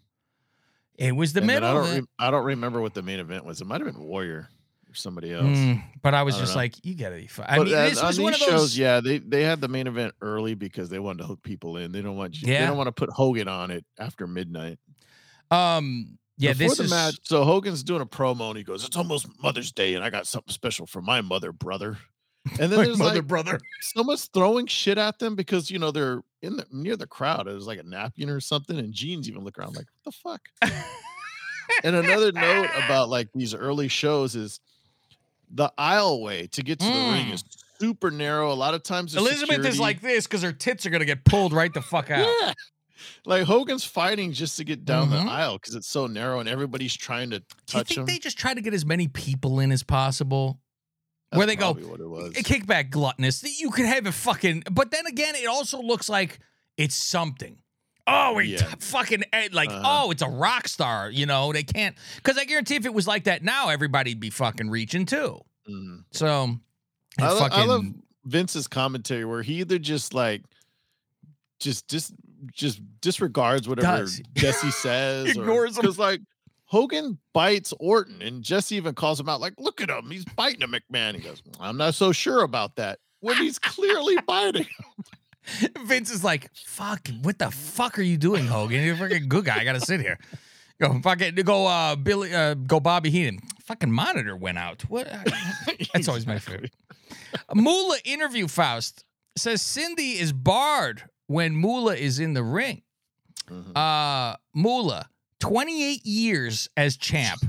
it 0.98 1.12
was 1.14 1.32
the 1.34 1.40
And 1.40 1.46
middle. 1.46 1.68
I 1.68 1.72
don't. 1.74 1.94
Re- 2.00 2.06
I 2.18 2.30
don't 2.30 2.44
remember 2.44 2.80
what 2.80 2.94
the 2.94 3.02
main 3.02 3.20
event 3.20 3.44
was. 3.44 3.60
It 3.60 3.66
might 3.66 3.80
have 3.82 3.92
been 3.92 4.02
Warrior 4.02 4.38
or 4.38 4.48
somebody 4.96 5.32
else. 5.32 5.44
Mm, 5.44 5.82
but 6.02 6.14
I 6.14 6.22
was 6.22 6.36
I 6.36 6.40
just 6.40 6.54
know. 6.54 6.60
like, 6.62 6.84
you 6.84 6.94
gotta 6.94 7.16
be 7.16 7.26
fine. 7.26 7.46
I 7.48 7.58
mean, 7.58 7.74
uh, 7.74 7.88
this 7.88 8.02
was 8.02 8.16
these 8.16 8.24
one 8.24 8.34
of 8.34 8.38
shows, 8.40 8.76
yeah, 8.76 9.00
they 9.00 9.18
they 9.18 9.42
had 9.42 9.60
the 9.60 9.68
main 9.68 9.86
event 9.86 10.14
early 10.20 10.54
because 10.54 10.88
they 10.88 10.98
wanted 10.98 11.18
to 11.18 11.24
hook 11.24 11.42
people 11.42 11.76
in. 11.76 11.92
They 11.92 12.02
don't 12.02 12.16
want 12.16 12.40
you. 12.40 12.46
They 12.46 12.58
don't 12.58 12.76
want 12.76 12.88
to 12.88 12.92
put 12.92 13.10
Hogan 13.10 13.48
on 13.48 13.70
it 13.70 13.84
after 13.98 14.26
midnight. 14.26 14.78
Um, 15.50 16.18
yeah, 16.38 16.52
Before 16.52 16.68
this 16.68 16.78
the 16.78 16.84
is 16.84 16.90
match. 16.90 17.18
So 17.22 17.44
Hogan's 17.44 17.82
doing 17.82 18.02
a 18.02 18.06
promo 18.06 18.48
and 18.48 18.58
he 18.58 18.64
goes, 18.64 18.84
"It's 18.84 18.96
almost 18.96 19.26
Mother's 19.42 19.72
Day, 19.72 19.94
and 19.94 20.04
I 20.04 20.10
got 20.10 20.26
something 20.26 20.52
special 20.52 20.86
for 20.86 21.00
my 21.00 21.20
mother, 21.20 21.52
brother." 21.52 21.98
And 22.60 22.70
then 22.70 22.84
there's 22.84 22.98
mother, 22.98 23.16
like 23.16 23.26
brother. 23.26 23.60
someone's 23.80 24.26
throwing 24.26 24.66
shit 24.66 24.98
at 24.98 25.18
them 25.18 25.34
because 25.34 25.70
you 25.70 25.78
know 25.78 25.90
they're 25.90 26.22
in 26.42 26.56
the 26.56 26.66
near 26.70 26.96
the 26.96 27.06
crowd. 27.06 27.48
It 27.48 27.54
was 27.54 27.66
like 27.66 27.78
a 27.78 27.82
napkin 27.82 28.30
or 28.30 28.40
something, 28.40 28.78
and 28.78 28.92
jeans 28.92 29.28
even 29.28 29.44
look 29.44 29.58
around 29.58 29.74
like, 29.76 29.86
"What 30.02 30.04
the 30.04 30.12
fuck?" 30.12 30.84
and 31.82 31.96
another 31.96 32.32
note 32.32 32.68
about 32.84 33.08
like 33.08 33.28
these 33.34 33.54
early 33.54 33.88
shows 33.88 34.36
is 34.36 34.60
the 35.50 35.72
aisleway 35.78 36.50
to 36.52 36.62
get 36.62 36.78
to 36.80 36.84
the 36.86 36.90
ring 36.92 37.26
Mm. 37.26 37.32
is 37.34 37.44
super 37.78 38.10
narrow. 38.10 38.52
A 38.52 38.54
lot 38.54 38.74
of 38.74 38.82
times, 38.82 39.14
Elizabeth 39.14 39.64
is 39.66 39.78
like 39.78 40.00
this 40.00 40.26
because 40.26 40.42
her 40.42 40.52
tits 40.52 40.86
are 40.86 40.90
gonna 40.90 41.04
get 41.04 41.24
pulled 41.24 41.52
right 41.52 41.72
the 41.72 41.82
fuck 41.82 42.10
out. 42.10 42.26
Yeah. 42.40 42.52
Like 43.24 43.44
Hogan's 43.44 43.84
fighting 43.84 44.32
just 44.32 44.56
to 44.56 44.64
get 44.64 44.84
down 44.84 45.08
Mhm. 45.08 45.24
the 45.24 45.30
aisle 45.30 45.58
because 45.58 45.74
it's 45.74 45.86
so 45.86 46.06
narrow 46.06 46.40
and 46.40 46.48
everybody's 46.48 46.94
trying 46.96 47.30
to 47.30 47.40
Do 47.40 47.78
you 47.78 47.84
think 47.84 47.98
him. 48.00 48.06
they 48.06 48.18
just 48.18 48.38
try 48.38 48.54
to 48.54 48.60
get 48.60 48.72
as 48.74 48.84
many 48.86 49.06
people 49.08 49.60
in 49.60 49.70
as 49.70 49.82
possible? 49.82 50.60
That's 51.30 51.38
where 51.38 51.46
they 51.46 51.56
go, 51.56 51.74
What 51.74 52.00
it 52.00 52.08
was. 52.08 52.36
a 52.36 52.42
kickback 52.42 52.90
gluttonous. 52.90 53.42
You 53.60 53.70
could 53.70 53.84
have 53.86 54.06
a 54.06 54.12
fucking, 54.12 54.64
but 54.70 54.90
then 54.92 55.06
again, 55.06 55.34
it 55.34 55.46
also 55.46 55.80
looks 55.82 56.08
like 56.08 56.38
it's 56.76 56.94
something. 56.96 57.58
Oh, 58.06 58.34
we 58.34 58.52
Yeah. 58.52 58.58
t- 58.58 58.76
fucking 58.80 59.24
eh, 59.32 59.48
like, 59.52 59.68
Uh-huh. 59.70 60.04
oh, 60.04 60.10
it's 60.10 60.22
a 60.22 60.28
rock 60.28 60.68
star. 60.68 61.10
You 61.10 61.26
know, 61.26 61.52
they 61.52 61.62
can't 61.64 61.96
because 62.16 62.38
I 62.38 62.44
guarantee 62.44 62.76
if 62.76 62.86
it 62.86 62.94
was 62.94 63.06
like 63.06 63.24
that 63.24 63.42
now, 63.42 63.68
everybody'd 63.68 64.20
be 64.20 64.30
fucking 64.30 64.70
reaching 64.70 65.06
too. 65.06 65.40
Mhm. 65.68 66.04
So, 66.12 66.58
I, 67.18 67.32
lo- 67.32 67.48
I 67.50 67.64
love 67.64 67.84
Vince's 68.24 68.68
commentary 68.68 69.24
where 69.24 69.42
he 69.42 69.60
either 69.60 69.78
just 69.78 70.14
like 70.14 70.42
just 71.60 71.88
just 71.88 72.12
just 72.52 72.80
disregards 73.00 73.68
whatever 73.68 74.02
Does. 74.02 74.20
Jesse 74.34 74.70
says 74.70 75.28
Ignores 75.30 75.76
him. 75.76 75.82
because 75.82 75.98
like 75.98 76.20
Hogan 76.66 77.18
bites 77.32 77.72
Orton 77.80 78.20
and 78.22 78.42
Jesse 78.42 78.76
even 78.76 78.94
calls 78.94 79.18
him 79.18 79.28
out 79.28 79.40
like 79.40 79.54
look 79.58 79.80
at 79.80 79.88
him 79.88 80.10
he's 80.10 80.24
biting 80.24 80.62
a 80.62 80.68
McMahon 80.68 81.14
he 81.14 81.22
goes 81.22 81.42
I'm 81.58 81.76
not 81.78 81.94
so 81.94 82.12
sure 82.12 82.42
about 82.42 82.76
that 82.76 82.98
when 83.20 83.36
he's 83.42 83.58
clearly 83.58 84.16
biting 84.26 84.66
Vince 85.84 86.10
is 86.10 86.24
like, 86.24 86.50
"Fuck, 86.54 87.08
what 87.22 87.38
the 87.38 87.50
fuck 87.50 87.98
are 87.98 88.02
you 88.02 88.16
doing, 88.16 88.46
Hogan? 88.46 88.82
You're 88.82 88.94
a 88.94 88.98
fucking 88.98 89.28
good 89.28 89.44
guy. 89.44 89.60
I 89.60 89.64
gotta 89.64 89.80
sit 89.80 90.00
here." 90.00 90.18
Go 90.78 91.00
fucking 91.00 91.36
go, 91.36 91.66
uh, 91.66 91.96
Billy, 91.96 92.34
uh, 92.34 92.52
go 92.52 92.80
Bobby 92.80 93.08
Heenan. 93.08 93.38
Fucking 93.64 93.90
monitor 93.90 94.36
went 94.36 94.58
out. 94.58 94.82
What? 94.82 95.08
That's 95.94 96.06
always 96.06 96.26
my 96.26 96.38
favorite. 96.38 96.74
Moolah 97.54 97.96
interview 98.04 98.46
Faust 98.46 99.02
says 99.38 99.62
Cyndi 99.62 100.16
is 100.20 100.34
barred 100.34 101.04
when 101.28 101.56
Moolah 101.56 101.94
is 101.96 102.18
in 102.20 102.34
the 102.34 102.42
ring. 102.42 102.82
Mhm. 103.48 103.74
Uh, 103.74 104.36
Moolah, 104.54 105.08
28 105.40 106.04
years 106.04 106.68
as 106.76 106.98
champ. 106.98 107.40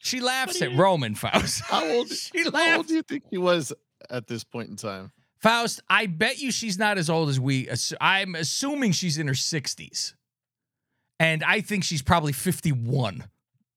She 0.00 0.20
laughs 0.20 0.60
at 0.60 0.76
Roman 0.76 1.14
Faust. 1.14 1.62
how 1.62 1.86
old 1.88 2.10
she 2.10 2.42
how 2.52 2.76
old 2.76 2.86
do 2.88 2.94
you 2.96 3.02
think 3.02 3.24
he 3.30 3.38
was 3.38 3.72
at 4.10 4.26
this 4.26 4.44
point 4.44 4.68
in 4.68 4.76
time 4.76 5.10
Faust, 5.42 5.80
I 5.90 6.06
bet 6.06 6.38
you 6.38 6.52
she's 6.52 6.78
not 6.78 6.98
as 6.98 7.10
old 7.10 7.28
as 7.28 7.40
we. 7.40 7.66
assu- 7.66 7.94
I'm 8.00 8.34
assuming 8.36 8.92
she's 8.92 9.18
in 9.18 9.26
her 9.26 9.34
60s. 9.34 10.14
And 11.18 11.42
I 11.44 11.60
think 11.60 11.84
she's 11.84 12.02
probably 12.02 12.32
51. 12.32 13.24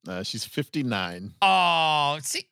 uh, 0.07 0.23
she's 0.23 0.45
59 0.45 1.33
Oh, 1.41 2.17
see. 2.21 2.43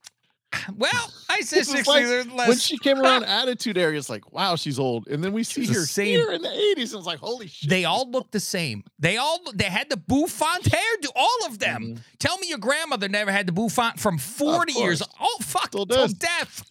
Well, 0.76 1.12
I 1.30 1.42
said 1.42 1.66
60 1.66 1.90
like 1.90 2.06
less. 2.32 2.48
when 2.48 2.58
she 2.60 2.78
came 2.78 3.00
around 3.02 3.24
Attitude 3.28 3.76
Era 3.76 3.98
it's 3.98 4.08
like 4.08 4.32
wow 4.32 4.56
she's 4.56 4.78
old 4.78 5.08
and 5.08 5.24
then 5.24 5.34
we 5.34 5.44
see 5.44 5.66
She's 5.66 5.76
her 5.76 5.84
same- 5.84 6.06
here 6.06 6.32
in 6.32 6.44
the 6.44 6.48
80s 6.50 6.92
and 6.92 7.00
it's 7.00 7.08
like 7.08 7.18
holy 7.18 7.48
shit 7.48 7.72
they 7.72 7.86
all 7.86 8.10
look 8.12 8.30
the 8.30 8.40
same. 8.40 8.84
They 9.00 9.18
all 9.18 9.40
they 9.56 9.64
had 9.64 9.90
the 9.90 9.98
bouffant 9.98 10.68
hair 10.72 10.80
hairdo. 11.02 11.08
All 11.16 11.46
of 11.48 11.58
them. 11.58 11.96
Mhm. 11.96 12.00
Tell 12.20 12.38
me 12.38 12.50
your 12.50 12.60
grandmother 12.60 13.10
never 13.10 13.32
had 13.32 13.48
the 13.48 13.52
bouffant 13.52 14.00
from 14.00 14.20
40 14.20 14.74
years. 14.74 15.02
Oh 15.20 15.38
fuck, 15.42 15.72
till 15.72 15.86
death. 15.86 16.64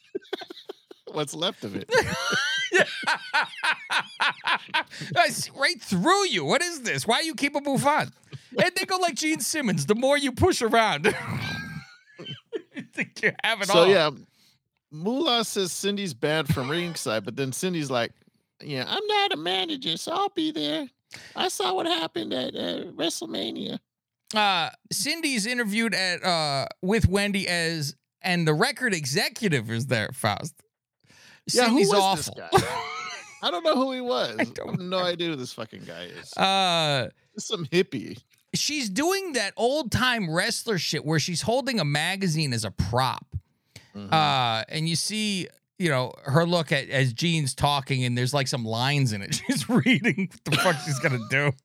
What's 1.12 1.35
left 1.35 1.64
of 1.64 1.76
it 1.76 1.90
right 5.57 5.81
through 5.81 6.26
you. 6.26 6.45
What 6.45 6.62
is 6.62 6.83
this? 6.83 7.07
Why 7.07 7.21
you 7.21 7.35
keep 7.35 7.54
a 7.54 7.61
bouffant? 7.61 8.12
And 8.62 8.73
they 8.76 8.85
go 8.85 8.97
like 8.97 9.14
Gene 9.14 9.40
Simmons. 9.40 9.87
The 9.87 9.95
more 9.95 10.19
you 10.19 10.33
push 10.33 10.62
around, 10.62 11.07
you 11.07 11.12
have 13.42 13.62
it 13.62 13.69
so 13.69 13.81
all. 13.81 13.87
yeah, 13.87 14.11
Moolah 14.90 15.45
says 15.45 15.71
Cyndi's 15.71 16.14
banned 16.14 16.52
from 16.52 16.71
ringside, 16.71 17.25
but 17.25 17.37
then 17.37 17.50
Cyndi's 17.50 17.90
like, 17.90 18.12
"Yeah, 18.62 18.85
I'm 18.87 19.07
not 19.07 19.33
a 19.33 19.37
manager, 19.37 19.97
so 19.97 20.12
I'll 20.12 20.28
be 20.31 20.50
there. 20.50 20.88
I 21.37 21.49
saw 21.49 21.75
what 21.75 21.87
happened 21.87 22.33
at 22.33 22.54
uh, 22.54 22.85
WrestleMania." 22.92 23.78
uh, 24.35 24.71
Cyndi's 24.92 25.47
interviewed 25.47 25.95
at 25.95 26.23
uh, 26.23 26.66
with 26.83 27.09
Wendi 27.09 27.47
as 27.47 27.97
and 28.21 28.47
the 28.47 28.54
record 28.54 28.95
executive 28.95 29.71
is 29.71 29.87
there. 29.87 30.11
Faust. 30.12 30.54
Yeah, 31.52 31.68
who 31.68 31.78
Cyndi's 31.84 31.88
was 31.88 31.99
awful. 32.00 32.34
this 32.52 32.62
guy? 32.62 32.68
I 33.44 33.50
don't 33.50 33.64
know 33.64 33.75
who 33.75 33.92
he 33.92 34.00
was. 34.00 34.37
I, 34.38 34.44
don't 34.44 34.70
have 34.70 34.78
no 34.80 34.99
idea 35.00 35.28
who 35.30 35.37
this 35.37 35.52
fucking 35.52 35.82
guy 35.84 36.04
is. 36.04 36.32
uh, 36.37 37.08
some 37.38 37.66
hippie. 37.66 38.18
she's 38.54 38.88
doing 38.88 39.32
that 39.32 39.52
old 39.56 39.90
time 39.90 40.30
wrestler 40.32 40.78
shit 40.78 41.04
where 41.04 41.18
she's 41.18 41.42
holding 41.42 41.80
a 41.80 41.84
magazine 41.84 42.52
as 42.52 42.64
a 42.64 42.70
prop. 42.70 43.26
Mhm. 43.96 44.12
Uh, 44.12 44.64
and 44.68 44.88
you 44.88 44.94
see, 44.96 45.49
you 45.78 45.88
know, 45.88 46.12
her 46.25 46.46
look 46.46 46.70
at 46.70 46.88
as 46.88 47.12
Gene's 47.12 47.54
talking, 47.54 48.04
and 48.04 48.16
there's 48.16 48.32
like 48.32 48.46
some 48.46 48.64
lines 48.64 49.12
in 49.12 49.20
it. 49.22 49.34
She's 49.46 49.68
reading 49.68 50.28
what 50.30 50.44
the 50.44 50.56
fuck 50.62 50.76
she's 50.84 50.99
gonna 51.00 51.18
do. 51.30 51.50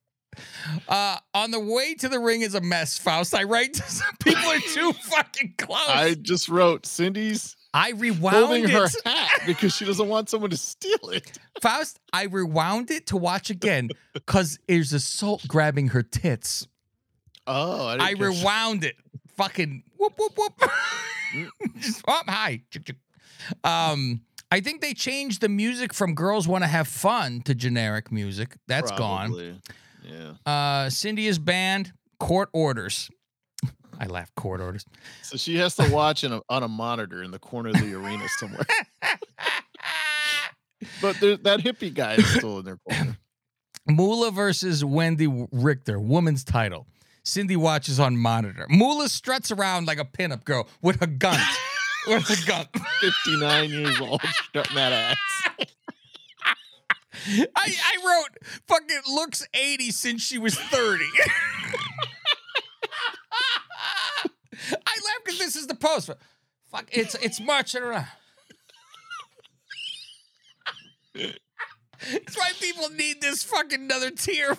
Uh, 0.88 1.17
on 1.34 1.50
the 1.50 1.60
way 1.60 1.96
to 1.96 2.07
the 2.07 2.19
ring 2.19 2.41
is 2.41 2.53
a 2.53 2.62
mess, 2.62 2.96
Faust. 3.00 3.34
I 3.34 3.41
write 3.43 3.81
people 4.24 4.46
are 4.46 4.60
too 4.60 4.93
fucking 4.93 5.55
close. 5.57 5.81
I 5.88 6.03
I, 6.10 6.13
just 6.13 6.48
wrote 6.48 6.84
Cyndi's 6.86 7.55
rewound 7.91 8.36
holding 8.36 8.63
it. 8.63 8.69
her 8.71 8.88
hat 9.05 9.41
because 9.45 9.75
she 9.75 9.86
doesn't 9.86 10.07
want 10.07 10.29
someone 10.29 10.50
to 10.50 10.57
steal 10.57 11.09
it. 11.12 11.38
Faust, 11.62 12.00
I 12.13 12.24
rewound 12.24 12.91
it 12.91 13.07
to 13.07 13.17
watch 13.17 13.50
again 13.50 13.89
because 14.13 14.59
there's 14.67 14.93
assault 14.93 15.47
grabbing 15.47 15.89
her 15.89 16.01
tits. 16.01 16.67
Oh, 17.45 17.88
I, 17.88 17.97
I 18.00 18.12
rewound 18.12 18.83
it. 18.83 18.95
Fucking 19.36 19.83
whoop 19.97 20.13
whoop 20.17 20.38
whoop. 20.38 20.71
Just. 21.79 22.03
Chick, 22.71 22.86
chick. 22.86 22.95
Um, 23.63 24.21
I 24.51 24.59
think 24.62 24.81
they 24.81 24.93
changed 24.93 25.41
the 25.41 25.50
music 25.50 25.93
from 25.93 26.15
"Girls 26.15 26.47
Want 26.47 26.63
to 26.63 26.67
Have 26.67 26.88
Fun" 26.88 27.41
to 27.41 27.53
generic 27.53 28.12
music. 28.12 28.57
That's 28.67 28.91
gone. 28.91 29.62
Yeah. 30.03 30.31
Uh, 30.45 30.88
Cyndi 30.88 31.27
is 31.27 31.38
banned. 31.38 31.93
Court 32.19 32.50
orders. 32.53 33.09
I 34.00 34.06
laugh. 34.06 34.34
Court 34.36 34.62
orders. 34.62 34.86
So 35.24 35.38
she 35.38 35.58
has 35.58 35.75
to 35.75 35.89
watch 35.92 36.24
in 36.24 36.34
a, 36.34 36.42
on 36.50 36.63
a 36.63 36.68
monitor 36.68 37.24
in 37.24 37.32
the 37.32 37.39
corner 37.39 37.70
of 37.70 37.80
the 37.80 37.94
arena 37.94 38.27
somewhere. 38.38 38.66
But 41.01 41.20
there, 41.20 41.38
that 41.38 41.60
hippie 41.62 41.94
guy 41.94 42.16
is 42.16 42.27
still 42.27 42.60
in 42.60 42.66
their 42.66 42.77
corner. 42.77 43.18
Moolah 43.88 44.32
versus 44.32 44.84
Wendi 44.84 45.48
Richter, 45.51 46.00
woman's 46.00 46.44
title. 46.44 46.88
Cyndi 47.24 47.58
watches 47.58 48.00
on 48.00 48.18
monitor. 48.18 48.66
Moolah 48.70 49.10
struts 49.10 49.51
around 49.51 49.88
like 49.88 50.00
a 50.00 50.06
pinup 50.06 50.44
girl 50.46 50.68
with 50.82 51.01
a 51.01 51.08
gun. 51.08 51.39
with 52.08 52.30
a 52.30 52.46
gun. 52.48 52.66
59 53.01 53.70
years 53.70 54.00
old, 54.00 54.22
strutting 54.22 54.75
that 54.75 54.94
ass. 54.94 55.18
I, 57.56 57.75
I 57.75 57.98
wrote 58.06 58.38
fucking 58.68 59.01
looks 59.13 59.46
80 59.54 59.92
since 59.92 60.22
she 60.22 60.38
was 60.38 60.56
30. 60.56 61.04
I 64.72 65.00
laugh 65.06 65.24
because 65.88 66.06
this 66.08 66.08
is 66.08 66.08
the 66.08 66.13
post. 66.13 66.20
Fuck, 66.72 66.88
it's 66.91 67.15
it's 67.15 67.39
marching 67.39 67.84
around. 67.84 68.08
That's 71.15 72.38
why 72.38 72.51
people 72.60 72.89
need 72.89 73.22
this 73.22 73.44
fucking 73.44 73.82
another 73.82 74.12
tier. 74.12 74.56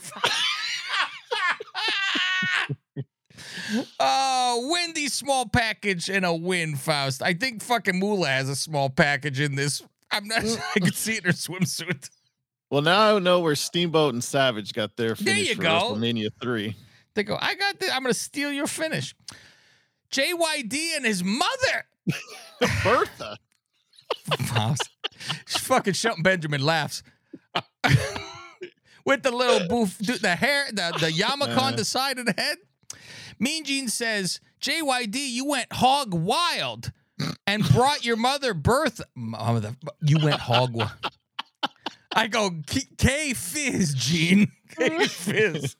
Oh, 4.01 4.75
Wendi 4.97 5.09
small 5.11 5.47
package 5.47 6.09
and 6.09 6.25
a 6.25 6.35
win, 6.35 6.77
Faust. 6.77 7.23
I 7.23 7.35
think 7.35 7.63
fucking 7.63 7.99
Moolah 7.99 8.29
has 8.29 8.49
a 8.49 8.57
small 8.57 8.91
package 8.91 9.41
in 9.41 9.55
this. 9.55 9.83
I'm 10.11 10.27
not 10.27 10.43
sure 10.43 10.59
I 10.75 10.81
can 10.81 10.93
see 10.93 11.13
it 11.13 11.19
in 11.19 11.25
her 11.27 11.33
swimsuit. 11.33 12.11
Well, 12.71 12.83
now 12.83 13.17
I 13.17 13.19
know 13.19 13.41
where 13.41 13.55
Steamboat 13.55 14.15
and 14.15 14.25
Savage 14.25 14.73
got 14.73 14.97
their 14.97 15.09
There 15.09 15.17
finish 15.17 15.51
you 15.51 15.55
for 15.55 15.63
go. 15.63 15.69
WrestleMania 15.95 16.31
3. 16.43 16.75
They 17.15 17.23
go, 17.23 17.39
I 17.41 17.55
got 17.55 17.79
this. 17.79 17.91
I'm 17.93 18.03
going 18.03 18.13
to 18.13 18.19
steal 18.19 18.53
your 18.53 18.67
finish. 18.67 19.15
JYD 20.13 20.97
and 20.97 21.05
his 21.05 21.23
mother. 21.23 21.87
Bertha. 22.83 23.37
Faust. 24.47 24.91
fucking 25.47 25.93
Shelton 25.95 26.23
Benjamin 26.23 26.63
laughs. 26.63 27.03
With 29.05 29.23
the 29.23 29.31
little 29.31 29.69
boof, 29.69 29.97
the 29.99 30.19
the 30.19 30.37
hair, 30.37 30.67
the, 30.69 30.93
the 31.01 31.11
yarmulke 31.11 31.57
on 31.57 31.77
the 31.77 31.85
side 31.85 32.19
of 32.19 32.27
the 32.27 32.35
head. 32.37 32.59
Mean 33.39 33.65
Gene 33.65 33.89
says, 33.89 34.41
JYD, 34.61 35.15
you 35.15 35.47
went 35.47 35.73
hog 35.73 36.13
wild 36.13 36.93
and 37.47 37.63
brought 37.71 38.05
your 38.05 38.17
mother 38.17 38.53
Bertha. 38.55 39.05
Mother, 39.15 39.77
you 40.03 40.19
went 40.23 40.41
hog 40.41 40.75
wild. 40.75 40.91
I 42.15 42.27
go, 42.27 42.51
K, 42.67 42.81
K 42.97 43.35
Fizz, 43.35 43.95
Gene. 43.95 44.51
K 44.79 45.07
Fizz. 45.07 45.77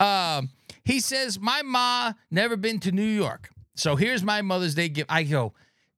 Um, 0.00 0.50
he 0.84 1.00
says, 1.00 1.38
My 1.38 1.62
ma 1.62 2.12
never 2.30 2.56
been 2.56 2.80
to 2.80 2.92
New 2.92 3.02
York. 3.02 3.50
So 3.76 3.94
here's 3.96 4.22
my 4.24 4.42
Mother's 4.42 4.74
Day 4.74 4.88
gift. 4.88 5.10
I 5.12 5.22
go, 5.22 5.52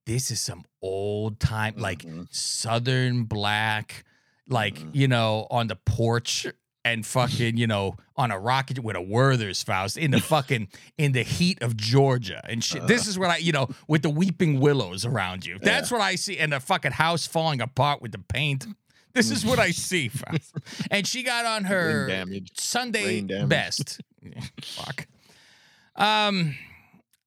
this 0.05 0.31
is 0.31 0.41
some 0.41 0.65
old 0.83 1.41
time, 1.41 1.77
like 1.79 2.01
Mhm. 2.03 2.27
Southern 2.35 3.25
black, 3.25 4.05
like, 4.49 4.75
Mhm. 4.79 4.91
you 4.95 5.09
know, 5.09 5.47
on 5.51 5.69
the 5.69 5.77
porch 5.77 6.47
and 6.85 7.05
fucking, 7.07 7.57
you 7.57 7.67
know, 7.67 7.97
on 8.17 8.31
a 8.31 8.39
rocket 8.39 8.79
with 8.79 8.97
a 8.97 9.01
Werther's 9.03 9.63
Faust 9.63 9.97
in 9.97 10.11
the 10.11 10.21
fucking 10.21 10.69
in 10.97 11.13
the 11.13 11.23
heat 11.23 11.61
of 11.63 11.77
Georgia 11.77 12.41
and 12.49 12.65
shit. 12.65 12.87
this 12.87 13.07
is 13.07 13.19
what 13.19 13.31
I, 13.31 13.37
you 13.39 13.53
know, 13.53 13.69
with 13.87 14.03
the 14.03 14.11
weeping 14.11 14.59
willows 14.61 15.05
around 15.05 15.45
you. 15.47 15.59
That's 15.61 15.91
what 15.91 16.01
I 16.01 16.15
see, 16.17 16.39
and 16.39 16.53
the 16.53 16.61
fucking 16.61 16.93
house 16.93 17.27
falling 17.27 17.61
apart 17.61 18.01
with 18.03 18.13
the 18.13 18.19
paint. 18.19 18.67
This 19.15 19.31
is 19.31 19.45
what 19.45 19.59
I 19.59 19.71
see, 19.73 20.11
And 20.91 21.07
she 21.07 21.23
got 21.23 21.45
on 21.45 21.65
her 21.65 22.09
Sunday 22.57 23.21
best. 23.47 24.01
Fuck. 24.63 25.07
Um, 25.97 26.57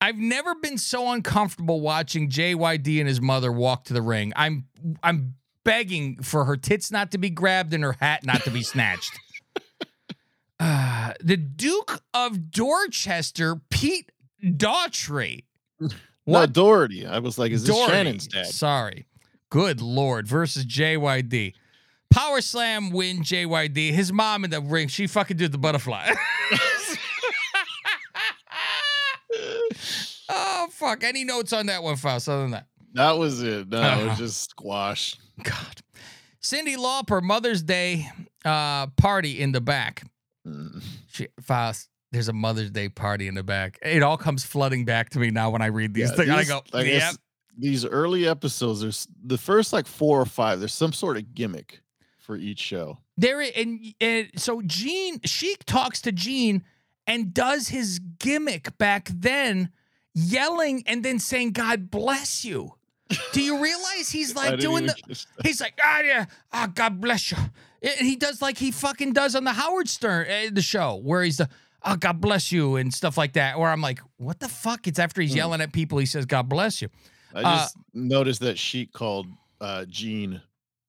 I've 0.02 0.18
never 0.18 0.56
been 0.56 0.78
so 0.80 1.12
uncomfortable 1.12 1.80
watching 1.80 2.28
JYD 2.30 3.00
and 3.00 3.08
his 3.08 3.22
mother 3.22 3.52
walk 3.52 3.86
to 3.86 3.94
the 3.94 4.02
ring. 4.02 4.34
I'm 4.36 4.66
I'm 5.04 5.36
begging 5.64 6.22
for 6.24 6.46
her 6.46 6.58
tits 6.58 6.92
not 6.92 7.12
to 7.12 7.20
be 7.20 7.30
grabbed 7.30 7.74
and 7.74 7.84
her 7.84 7.94
hat 8.00 8.26
not 8.26 8.44
to 8.44 8.50
be 8.52 8.64
snatched. 8.64 9.12
Uh, 10.64 11.14
the 11.20 11.38
Duke 11.38 12.04
of 12.14 12.52
Dorchester, 12.52 13.60
Pete 13.72 14.12
Daughtry. 14.46 15.46
No, 15.80 15.90
What? 16.26 16.54
Doherty. 16.54 17.08
I 17.08 17.18
was 17.18 17.40
like, 17.40 17.52
is 17.52 17.66
this 17.66 17.76
Doherty. 17.76 17.92
Shannon's 17.92 18.28
dad? 18.28 18.46
Sorry. 18.46 19.08
Good 19.50 19.82
Lord. 19.82 20.28
Versus 20.28 20.64
JYD. 20.68 21.54
Power 22.12 22.42
slam 22.42 22.92
win 22.92 23.22
JYD. 23.24 23.92
His 23.92 24.14
mom 24.14 24.44
in 24.46 24.52
the 24.52 24.62
ring, 24.62 24.88
she 24.88 25.08
fucking 25.08 25.38
did 25.38 25.52
the 25.52 25.58
butterfly. 25.58 26.12
oh, 30.30 30.68
fuck. 30.82 31.04
Any 31.04 31.24
notes 31.24 31.54
on 31.54 31.68
that 31.68 31.82
one, 31.84 31.96
Faust, 31.96 32.28
other 32.28 32.42
than 32.42 32.52
that? 32.52 32.68
That 32.94 33.18
was 33.18 33.42
it. 33.42 33.70
No, 33.70 33.80
it 33.82 33.84
Uh-huh. 33.86 34.10
was 34.10 34.18
just 34.18 34.50
squash. 34.50 35.16
God. 35.44 35.82
Cyndi 36.44 36.76
Lauper, 36.76 37.22
Mother's 37.22 37.62
Day 37.64 38.10
uh, 38.44 38.88
party 38.88 39.40
in 39.40 39.52
the 39.54 39.62
back. 39.62 40.04
Mm. 40.48 40.84
She, 41.12 41.28
Faust, 41.42 41.88
there's 42.12 42.28
a 42.28 42.34
Mother's 42.34 42.72
Day 42.72 42.90
party 42.90 43.28
in 43.28 43.36
the 43.36 43.44
back. 43.44 43.78
It 43.82 44.02
all 44.04 44.18
comes 44.18 44.44
flooding 44.44 44.84
back 44.86 45.12
to 45.12 45.20
me 45.20 45.30
now 45.30 45.52
when 45.52 45.62
I 45.62 45.68
read 45.68 45.94
these 45.94 46.10
Yeah, 46.10 46.16
things. 46.18 46.30
I 46.32 46.44
go, 46.44 46.62
I 46.74 46.82
yep. 46.82 47.14
These 47.58 47.86
early 47.86 48.28
episodes, 48.28 48.82
there's 48.82 49.08
the 49.24 49.38
first 49.38 49.72
like 49.72 49.86
four 49.86 50.20
or 50.20 50.26
five. 50.26 50.60
There's 50.60 50.74
some 50.74 50.94
sort 50.94 51.18
of 51.18 51.36
gimmick 51.36 51.82
for 52.18 52.36
each 52.36 52.60
show. 52.60 52.98
There 53.18 53.42
and, 53.42 53.80
and 54.02 54.32
so 54.36 54.62
Gene 54.66 55.20
Sheik 55.26 55.64
talks 55.66 56.02
to 56.02 56.12
Gene 56.12 56.64
and 57.06 57.34
does 57.34 57.68
his 57.68 58.00
gimmick 58.20 58.78
back 58.80 59.10
then, 59.14 59.70
yelling 60.14 60.84
and 60.88 61.04
then 61.04 61.20
saying 61.20 61.52
"God 61.54 61.90
bless 61.92 62.44
you." 62.46 62.74
Do 63.34 63.42
you 63.42 63.62
realize 63.62 64.10
he's 64.10 64.36
like 64.42 64.60
doing 64.60 64.86
the? 64.86 65.26
He's 65.44 65.60
like, 65.60 65.78
ah, 65.84 66.02
yeah, 66.02 66.26
ah, 66.54 66.70
God 66.74 67.02
bless 67.02 67.32
you. 67.32 67.38
And 67.82 68.08
he 68.08 68.16
does 68.16 68.42
like 68.42 68.58
he 68.58 68.72
fucking 68.72 69.14
does 69.14 69.36
on 69.36 69.44
the 69.44 69.52
Howard 69.54 69.90
Stern 69.90 70.28
uh, 70.30 70.50
the 70.54 70.62
show 70.62 70.96
where 71.04 71.24
he's 71.24 71.38
the, 71.38 71.50
oh, 71.84 71.96
God 71.98 72.22
bless 72.22 72.52
you 72.52 72.76
and 72.78 72.94
stuff 72.94 73.18
like 73.18 73.34
that. 73.34 73.58
Where 73.60 73.70
I'm 73.70 73.82
like, 73.82 74.00
what 74.18 74.40
the 74.40 74.48
fuck? 74.48 74.88
It's 74.88 75.00
after 75.00 75.22
he's 75.22 75.32
Hmm. 75.32 75.38
yelling 75.38 75.62
at 75.62 75.74
people. 75.74 75.98
He 75.98 76.06
says, 76.06 76.26
God 76.26 76.48
bless 76.48 76.82
you. 76.82 76.90
I 77.34 77.40
Uh, 77.42 77.58
just 77.58 77.76
noticed 77.94 78.40
that 78.42 78.58
Sheik 78.58 78.94
called 78.94 79.28
uh 79.60 79.86
Gene 79.90 80.42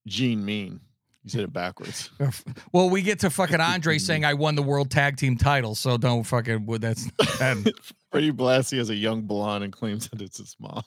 Gene 0.07 0.45
Mean. 0.45 0.81
He 1.25 1.29
said 1.31 1.43
it 1.43 1.53
backwards. 1.53 2.11
Well, 2.73 2.89
we 2.91 3.03
get 3.03 3.21
to 3.21 3.31
fucking 3.31 3.61
Andre 3.61 3.99
saying 3.99 4.25
I 4.25 4.35
won 4.35 4.55
the 4.57 4.63
world 4.63 4.91
tag 4.91 5.17
team 5.19 5.37
title, 5.37 5.75
so 5.75 5.97
don't 5.99 6.25
fucking. 6.25 6.67
Well, 6.67 6.79
that's. 6.79 7.05
that- 7.39 7.73
Freddie 8.11 8.33
Blassie 8.33 8.79
has 8.79 8.91
a 8.91 8.95
young 8.95 9.23
blonde 9.23 9.63
and 9.65 9.73
claims 9.73 10.09
that 10.09 10.21
it's 10.23 10.39
his 10.39 10.57
mom. 10.59 10.83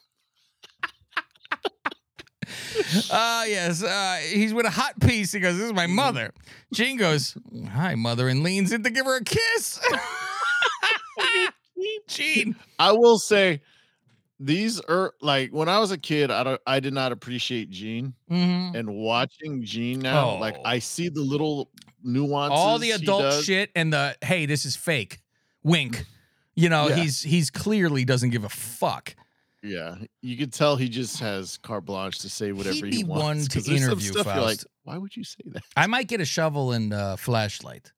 Uh 3.11 3.43
yes. 3.47 3.81
Uh 3.83 4.17
he's 4.31 4.53
with 4.53 4.65
a 4.65 4.69
hot 4.69 4.99
piece. 4.99 5.31
He 5.31 5.39
goes, 5.39 5.57
This 5.57 5.65
is 5.67 5.73
my 5.73 5.87
mother. 5.87 6.31
Gene 6.73 6.97
goes, 6.97 7.37
Hi, 7.71 7.95
mother, 7.95 8.27
and 8.29 8.43
leans 8.43 8.71
in 8.71 8.83
to 8.83 8.89
give 8.89 9.05
her 9.05 9.17
a 9.17 9.23
kiss. 9.23 9.79
Gene. 12.07 12.55
I 12.77 12.91
will 12.91 13.17
say 13.19 13.61
these 14.39 14.79
are 14.81 15.13
like 15.21 15.51
when 15.51 15.69
I 15.69 15.79
was 15.79 15.91
a 15.91 15.97
kid, 15.97 16.31
I 16.31 16.43
don't 16.43 16.61
I 16.67 16.79
did 16.79 16.93
not 16.93 17.11
appreciate 17.11 17.69
Gene. 17.69 18.13
Mhm. 18.29 18.75
And 18.75 18.95
watching 18.95 19.63
Gene 19.63 19.99
now, 19.99 20.37
like 20.39 20.55
Oh. 20.57 20.63
I 20.65 20.79
see 20.79 21.09
the 21.09 21.21
little 21.21 21.71
nuances. 22.03 22.57
All 22.59 22.77
the 22.79 22.91
adult 22.91 23.43
shit 23.43 23.71
and 23.75 23.93
the 23.93 24.15
hey, 24.21 24.45
this 24.45 24.65
is 24.65 24.75
fake. 24.75 25.19
Wink. 25.63 26.05
You 26.55 26.69
know, 26.69 26.87
Yeah. 26.89 26.95
he's 26.97 27.21
he's 27.21 27.49
clearly 27.49 28.05
doesn't 28.05 28.29
give 28.29 28.43
a 28.43 28.49
fuck. 28.49 29.15
Yeah, 29.63 29.95
you 30.21 30.37
could 30.37 30.53
tell 30.53 30.75
he 30.75 30.87
just 30.89 31.19
has 31.21 31.57
carte 31.57 31.85
blanche 31.85 32.19
to 32.19 32.29
say 32.29 32.51
whatever 32.51 32.75
He'd 32.75 32.93
he 32.93 33.01
be 33.01 33.03
wants. 33.03 33.23
one 33.23 33.37
to 33.39 33.49
'cause 33.49 33.65
there's 33.65 33.81
some 33.81 33.89
interview, 33.93 34.11
stuff 34.11 34.27
you're 34.27 34.43
like, 34.43 34.59
why 34.83 34.97
would 34.99 35.15
you 35.17 35.23
say 35.23 35.41
that? 35.47 35.63
I 35.75 35.87
might 35.87 36.07
get 36.07 36.21
a 36.21 36.25
shovel 36.25 36.71
and 36.71 36.93
a 36.93 37.17
flashlight. 37.17 37.91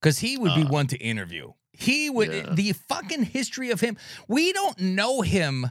Cause 0.00 0.18
he 0.20 0.36
would 0.38 0.54
be 0.54 0.62
Uh, 0.62 0.68
one 0.68 0.86
to 0.88 0.96
interview. 0.98 1.52
He 1.72 2.10
would 2.10 2.32
yeah. 2.32 2.52
the 2.52 2.72
fucking 2.72 3.24
history 3.24 3.70
of 3.70 3.80
him. 3.80 3.96
We 4.28 4.52
don't 4.52 4.78
know 4.78 5.22
him 5.22 5.70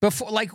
before 0.00 0.30
like 0.30 0.50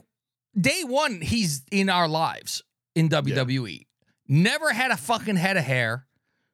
day 0.59 0.83
one, 0.83 1.21
he's 1.21 1.63
in 1.71 1.89
our 1.89 2.07
lives 2.07 2.63
in 2.95 3.09
WWE. 3.09 3.85
Never 4.27 4.71
had 4.71 4.91
a 4.91 4.97
fucking 4.97 5.35
head 5.35 5.57
of 5.57 5.63
hair. 5.63 6.05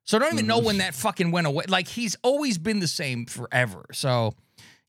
So 0.05 0.17
I 0.17 0.19
don't 0.21 0.33
even 0.33 0.47
know 0.47 0.59
when 0.59 0.77
that 0.77 0.93
fucking 0.93 1.31
went 1.31 1.47
away. 1.47 1.65
Like 1.67 1.87
he's 1.87 2.15
always 2.23 2.57
been 2.57 2.79
the 2.79 2.87
same 2.87 3.25
forever. 3.25 3.85
So 3.91 4.33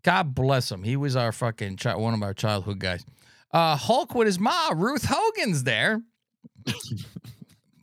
God 0.03 0.35
bless 0.35 0.71
him. 0.71 0.83
He 0.83 0.97
was 0.97 1.17
our 1.17 1.33
fucking 1.33 1.79
chi- 1.79 1.97
one 1.97 2.15
of 2.15 2.23
our 2.23 2.35
childhood 2.35 2.79
guys. 2.79 3.05
Uh, 3.51 3.77
Hulk 3.77 4.15
with 4.15 4.27
his 4.27 4.39
ma, 4.39 4.73
Ruth 4.75 5.07
Hogan's 5.09 5.65
there. 5.65 6.03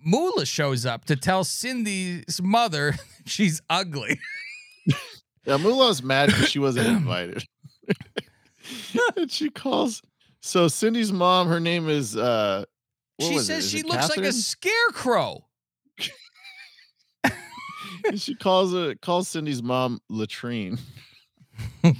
Moolah 0.06 0.46
shows 0.46 0.86
up 0.86 1.06
to 1.06 1.16
tell 1.16 1.44
Cyndi's 1.44 2.42
mother 2.42 2.96
she's 3.26 3.62
ugly. 3.70 4.20
Yeah, 5.46 5.58
Moolah's 5.58 6.02
mad 6.04 6.28
because 6.28 6.50
she 6.50 6.60
wasn't 6.60 6.88
invited. 6.98 7.44
and 9.18 9.32
she 9.32 9.50
calls. 9.50 10.02
So 10.42 10.68
Cyndi's 10.68 11.12
mom, 11.12 11.48
her 11.48 11.60
name 11.60 11.90
is. 11.90 12.16
uh 12.16 12.66
she 13.20 13.38
says 13.40 13.70
she 13.70 13.80
it 13.80 13.86
looks 13.86 14.10
like 14.10 14.26
a 14.26 14.32
scarecrow. 14.32 15.46
And 18.06 18.20
she 18.20 18.36
calls 18.36 18.74
it 18.74 19.00
calls 19.00 19.30
Cyndi's 19.30 19.64
mom 19.64 20.02
latrine. 20.10 20.78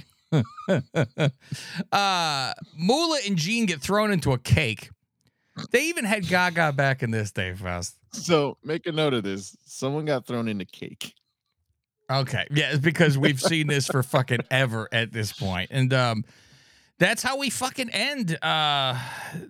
uh, 1.92 2.52
Moolah 2.76 3.20
and 3.26 3.36
Gene 3.36 3.64
get 3.66 3.80
thrown 3.80 4.10
into 4.10 4.32
a 4.32 4.38
cake. 4.38 4.90
They 5.70 5.84
even 5.84 6.04
had 6.04 6.26
Gaga 6.26 6.72
back 6.72 7.02
in 7.02 7.10
this 7.10 7.30
day, 7.30 7.54
Faust. 7.54 7.96
So 8.12 8.58
make 8.64 8.86
a 8.86 8.92
note 8.92 9.14
of 9.14 9.22
this. 9.22 9.56
Someone 9.64 10.04
got 10.04 10.26
thrown 10.26 10.48
into 10.48 10.64
cake. 10.64 11.14
Okay. 12.10 12.46
Yeah, 12.50 12.76
because 12.76 13.16
we've 13.16 13.40
seen 13.40 13.66
this 13.66 13.86
for 13.86 14.02
fucking 14.02 14.40
ever 14.50 14.88
at 14.92 15.12
this 15.12 15.32
point. 15.32 15.70
And 15.72 15.92
um 15.92 16.24
that's 16.98 17.22
how 17.22 17.38
we 17.38 17.50
fucking 17.50 17.90
end 17.90 18.38
uh 18.42 18.98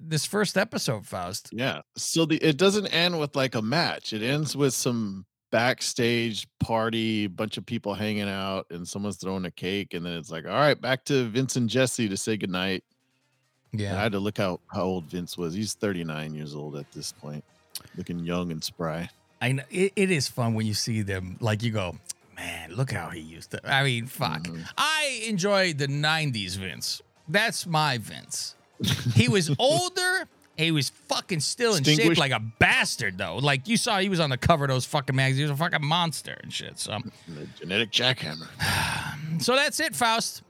this 0.01 0.25
first 0.27 0.57
episode, 0.57 1.07
Faust. 1.07 1.51
Yeah. 1.53 1.83
So 1.97 2.27
the 2.27 2.37
it 2.37 2.57
doesn't 2.57 2.87
end 2.89 3.19
with 3.19 3.37
like 3.37 3.55
a 3.55 3.63
match. 3.63 4.13
It 4.13 4.23
ends 4.23 4.57
with 4.57 4.75
some 4.75 5.27
backstage 5.55 6.49
party, 6.59 7.29
bunch 7.29 7.57
of 7.57 7.65
people 7.65 7.95
hanging 7.95 8.29
out, 8.29 8.67
and 8.71 8.89
someone's 8.89 9.19
throwing 9.19 9.45
a 9.45 9.53
cake, 9.53 9.95
and 9.95 10.05
then 10.05 10.15
it's 10.15 10.29
like, 10.29 10.45
all 10.47 10.51
right, 10.51 10.81
back 10.81 11.05
to 11.05 11.29
Vince 11.29 11.55
and 11.55 11.69
Jesse 11.71 12.09
to 12.09 12.17
say 12.17 12.37
goodnight. 12.37 12.83
And 13.91 13.99
I 13.99 14.03
had 14.03 14.13
to 14.13 14.19
look 14.19 14.41
out 14.41 14.61
how 14.73 14.83
old 14.83 15.05
Vince 15.05 15.39
was. 15.39 15.55
He's 15.55 15.75
39 15.75 16.35
years 16.35 16.57
old 16.57 16.75
at 16.75 16.91
this 16.91 17.13
point, 17.13 17.45
looking 17.97 18.19
young 18.21 18.51
and 18.51 18.65
spry. 18.65 19.09
I 19.41 19.53
know 19.53 19.63
it, 19.71 19.93
it 19.95 20.11
is 20.11 20.27
fun 20.27 20.55
when 20.55 20.67
you 20.67 20.75
see 20.75 21.03
them 21.03 21.37
like 21.41 21.63
you 21.63 21.71
go, 21.71 21.97
man, 22.37 22.73
look 22.75 22.91
how 22.93 23.09
he 23.11 23.21
used 23.21 23.51
to. 23.53 23.61
I 23.65 23.83
mean, 23.85 24.07
fuck. 24.07 24.45
Mhm. 24.45 24.65
I 24.77 25.23
enjoy 25.27 25.73
the 25.73 25.87
90s 25.89 26.57
Vince. 26.57 27.03
That's 27.29 27.67
my 27.67 27.99
Vince. 27.99 28.55
He 29.15 29.29
was 29.29 29.55
older. 29.59 30.29
He 30.57 30.71
was 30.71 30.91
fucking 31.09 31.41
still 31.41 31.75
in 31.75 31.83
shape 31.83 32.17
like 32.17 32.31
a 32.31 32.39
bastard, 32.61 33.19
though. 33.19 33.37
Like 33.39 33.67
you 33.67 33.77
saw, 33.77 33.99
he 33.99 34.09
was 34.09 34.21
on 34.21 34.31
the 34.31 34.37
cover 34.37 34.65
of 34.67 34.71
those 34.71 34.85
fucking 34.85 35.17
magazines. 35.17 35.39
He 35.49 35.51
was 35.51 35.59
a 35.59 35.63
fucking 35.65 35.85
monster 35.85 36.37
and 36.43 36.53
shit. 36.53 36.79
So, 36.79 36.99
The 37.27 37.47
genetic 37.59 37.91
jackhammer. 37.91 38.47
so 39.43 39.57
that's 39.57 39.81
it, 39.81 39.97
Faust. 39.97 40.43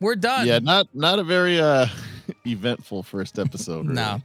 We're 0.00 0.16
done. 0.16 0.48
Yeah, 0.48 0.58
not 0.58 0.88
not 0.92 1.20
a 1.20 1.22
very 1.24 1.60
uh 1.60 1.86
eventful 2.46 3.04
first 3.04 3.38
episode. 3.38 3.82
really. 3.86 3.94
no, 3.94 4.20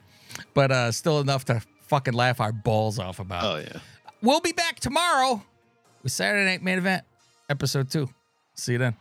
but 0.55 0.71
uh, 0.71 0.91
still 0.91 1.19
enough 1.19 1.45
to 1.45 1.61
fucking 1.87 2.15
laugh 2.15 2.39
our 2.39 2.51
balls 2.51 2.97
off 2.97 3.19
about. 3.19 3.43
Oh 3.43 3.57
yeah. 3.57 3.79
We'll 4.23 4.39
be 4.41 4.53
back 4.53 4.79
tomorrow 4.79 5.43
with 6.07 6.13
Saturday 6.13 6.45
Night 6.45 6.63
Main 6.63 6.77
Event, 6.77 7.03
episode 7.49 7.91
two. 7.91 8.07
See 8.55 8.71
you 8.71 8.77
then. 8.77 8.95